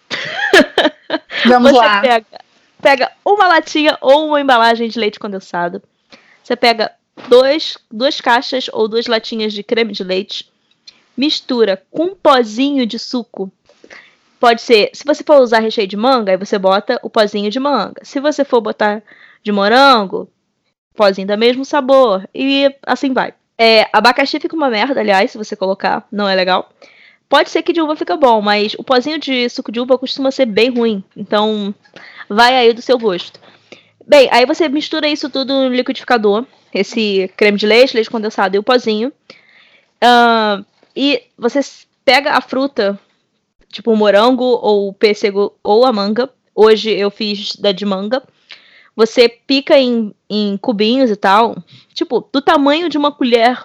[1.47, 2.01] Vamos você lá.
[2.01, 2.25] Pega,
[2.81, 5.81] pega uma latinha ou uma embalagem de leite condensado.
[6.43, 6.91] Você pega
[7.29, 10.51] dois, duas caixas ou duas latinhas de creme de leite.
[11.15, 13.49] Mistura com um pozinho de suco.
[14.37, 17.59] Pode ser, se você for usar recheio de manga, aí você bota o pozinho de
[17.59, 18.03] manga.
[18.03, 19.01] Se você for botar
[19.41, 20.29] de morango,
[20.93, 23.33] pozinho do mesmo sabor e assim vai.
[23.57, 26.69] É, abacaxi fica uma merda, aliás, se você colocar, não é legal.
[27.29, 30.31] Pode ser que de uva fica bom, mas o pozinho de suco de uva costuma
[30.31, 31.03] ser bem ruim.
[31.15, 31.73] Então,
[32.29, 33.39] vai aí do seu gosto.
[34.05, 36.45] Bem, aí você mistura isso tudo no liquidificador.
[36.73, 39.11] Esse creme de leite, leite condensado e o pozinho.
[40.03, 40.65] Uh,
[40.95, 41.59] e você
[42.03, 42.99] pega a fruta,
[43.69, 46.29] tipo o morango ou o pêssego ou a manga.
[46.53, 48.21] Hoje eu fiz da de manga.
[48.95, 51.55] Você pica em, em cubinhos e tal.
[51.93, 53.63] Tipo, do tamanho de uma colher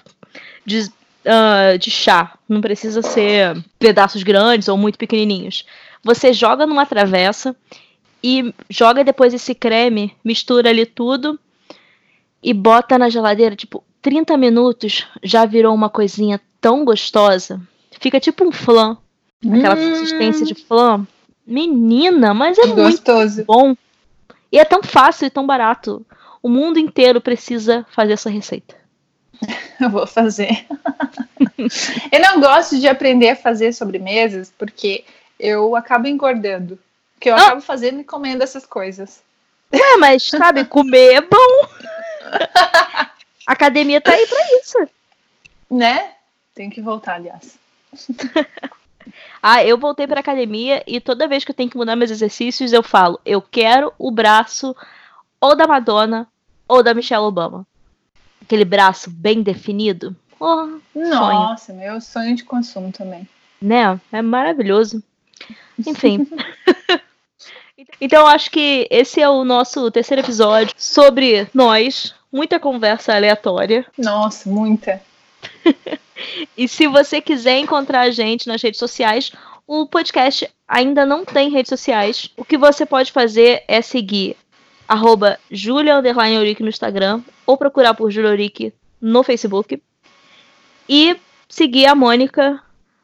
[0.65, 2.39] de, uh, de chá.
[2.49, 5.65] Não precisa ser pedaços grandes ou muito pequenininhos.
[6.03, 7.55] Você joga numa travessa
[8.23, 11.39] e joga depois esse creme, mistura ali tudo
[12.43, 17.61] e bota na geladeira, tipo, 30 minutos já virou uma coisinha tão gostosa.
[18.01, 18.97] Fica tipo um flan.
[19.53, 19.91] Aquela hum.
[19.91, 21.07] consistência de flan.
[21.47, 23.37] Menina, mas é Gostoso.
[23.37, 23.77] muito bom.
[24.51, 26.05] E é tão fácil e tão barato.
[26.43, 28.75] O mundo inteiro precisa fazer essa receita.
[29.81, 30.67] Eu vou fazer.
[32.11, 35.05] eu não gosto de aprender a fazer sobremesas porque
[35.39, 36.77] eu acabo engordando.
[37.15, 37.39] Porque eu ah.
[37.39, 39.23] acabo fazendo e comendo essas coisas.
[39.71, 41.69] É, mas sabe, comer é bom.
[43.47, 44.89] A academia tá aí pra isso.
[45.71, 46.13] Né?
[46.55, 47.57] Tem que voltar, aliás.
[49.43, 52.73] Ah, eu voltei pra academia e toda vez que eu tenho que mudar meus exercícios,
[52.73, 54.75] eu falo, eu quero o braço
[55.41, 56.27] ou da Madonna
[56.67, 57.67] ou da Michelle Obama.
[58.43, 60.17] Aquele braço bem definido.
[60.41, 61.79] Oh, Nossa, sonho.
[61.79, 63.29] meu sonho de consumo também.
[63.61, 64.01] Né?
[64.13, 65.03] É maravilhoso.
[65.87, 66.27] Enfim.
[68.01, 72.15] então, acho que esse é o nosso terceiro episódio sobre nós.
[72.33, 73.87] Muita conversa aleatória.
[73.97, 75.03] Nossa, muita.
[76.57, 79.33] e se você quiser encontrar a gente nas redes sociais,
[79.67, 82.31] o podcast ainda não tem redes sociais.
[82.37, 84.37] O que você pode fazer é seguir
[84.87, 89.83] arroba Julia no Instagram ou procurar por Julia no Facebook.
[90.89, 91.17] E
[91.49, 92.63] seguir a Mônica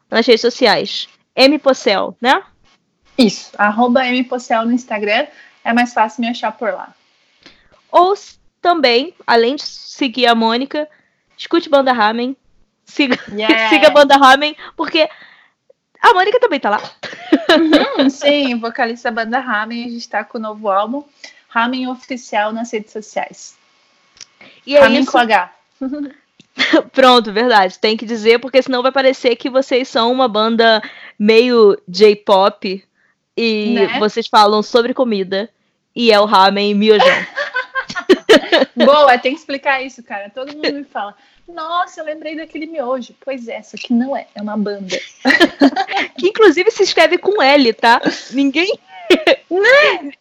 [0.09, 1.07] nas redes sociais.
[1.35, 2.41] M Pocel, né?
[3.17, 5.27] Isso, arroba no Instagram,
[5.63, 6.93] é mais fácil me achar por lá.
[7.91, 8.13] Ou
[8.61, 10.87] também, além de seguir a Mônica,
[11.37, 12.35] escute Banda Ramen,
[12.85, 13.69] siga, yeah.
[13.69, 15.09] siga Banda Ramen, porque
[16.01, 16.81] a Mônica também tá lá.
[17.97, 21.03] Uhum, sim, vocalista da Banda Ramen, a gente tá com o novo álbum,
[21.49, 23.57] Ramen Oficial nas redes sociais.
[24.65, 25.11] E é Ramen isso.
[25.11, 25.51] com H.
[26.93, 27.77] Pronto, verdade.
[27.79, 30.81] Tem que dizer, porque senão vai parecer que vocês são uma banda
[31.19, 32.83] meio J-pop
[33.35, 33.99] e né?
[33.99, 35.49] vocês falam sobre comida
[35.95, 37.07] e é o ramen miojão.
[38.75, 40.29] Boa, tem que explicar isso, cara.
[40.29, 41.15] Todo mundo me fala.
[41.47, 43.15] Nossa, eu lembrei daquele miojo.
[43.23, 44.97] Pois é, só que não é, é uma banda.
[46.17, 48.01] que inclusive se escreve com L, tá?
[48.31, 48.77] Ninguém.
[49.49, 50.11] Né?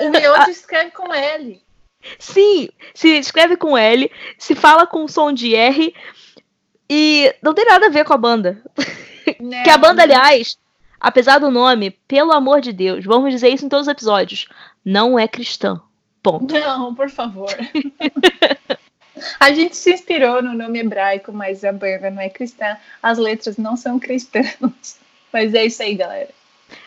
[0.00, 1.60] O miojo escreve com L.
[2.18, 5.94] Sim, se escreve com L, se fala com som de R
[6.90, 8.62] e não tem nada a ver com a banda.
[9.40, 10.58] Não, que a banda, aliás,
[11.00, 14.48] apesar do nome, pelo amor de Deus, vamos dizer isso em todos os episódios,
[14.84, 15.80] não é cristã.
[16.22, 16.52] Ponto.
[16.54, 17.48] Não, por favor.
[19.38, 22.76] a gente se inspirou no nome hebraico, mas a banda não é cristã.
[23.02, 24.56] As letras não são cristãs.
[25.32, 26.28] Mas é isso aí, galera.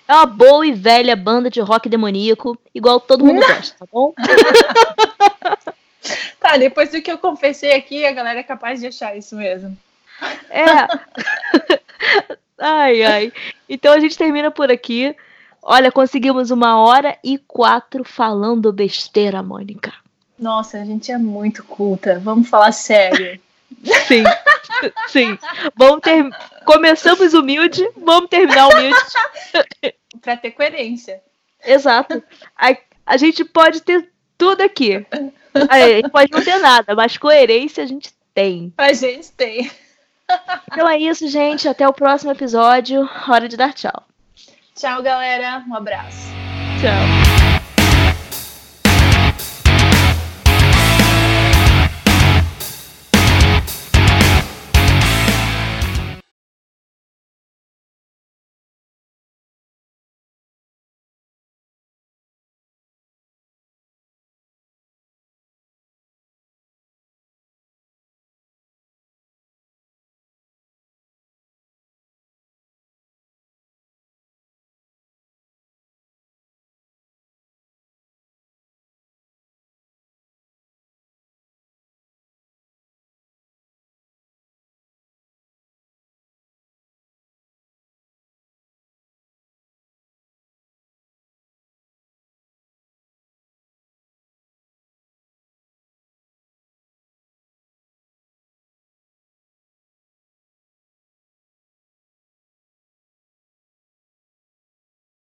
[0.08, 4.14] É uma boa e velha banda de rock demoníaco, igual todo mundo gosta, tá bom?
[6.40, 9.76] tá, depois do que eu confessei aqui, a galera é capaz de achar isso mesmo.
[10.50, 10.66] É.
[12.60, 13.34] ai, ai.
[13.68, 15.16] Então a gente termina por aqui.
[15.62, 19.92] Olha, conseguimos uma hora e quatro falando besteira, Mônica.
[20.38, 22.20] Nossa, a gente é muito culta.
[22.20, 23.40] Vamos falar sério.
[24.08, 24.24] Sim,
[25.08, 25.40] sim.
[25.76, 26.24] Vamos ter...
[26.66, 29.00] Começamos humilde, vamos terminar humilde.
[30.22, 31.22] pra ter coerência.
[31.64, 32.24] Exato.
[32.58, 32.76] A,
[33.06, 35.06] a gente pode ter tudo aqui.
[35.70, 38.74] A gente pode não ter nada, mas coerência a gente tem.
[38.78, 39.72] A gente tem.
[40.72, 41.68] Então é isso, gente.
[41.68, 43.08] Até o próximo episódio.
[43.28, 44.04] Hora de dar tchau.
[44.76, 45.64] Tchau, galera.
[45.68, 46.28] Um abraço.
[46.82, 47.55] Tchau.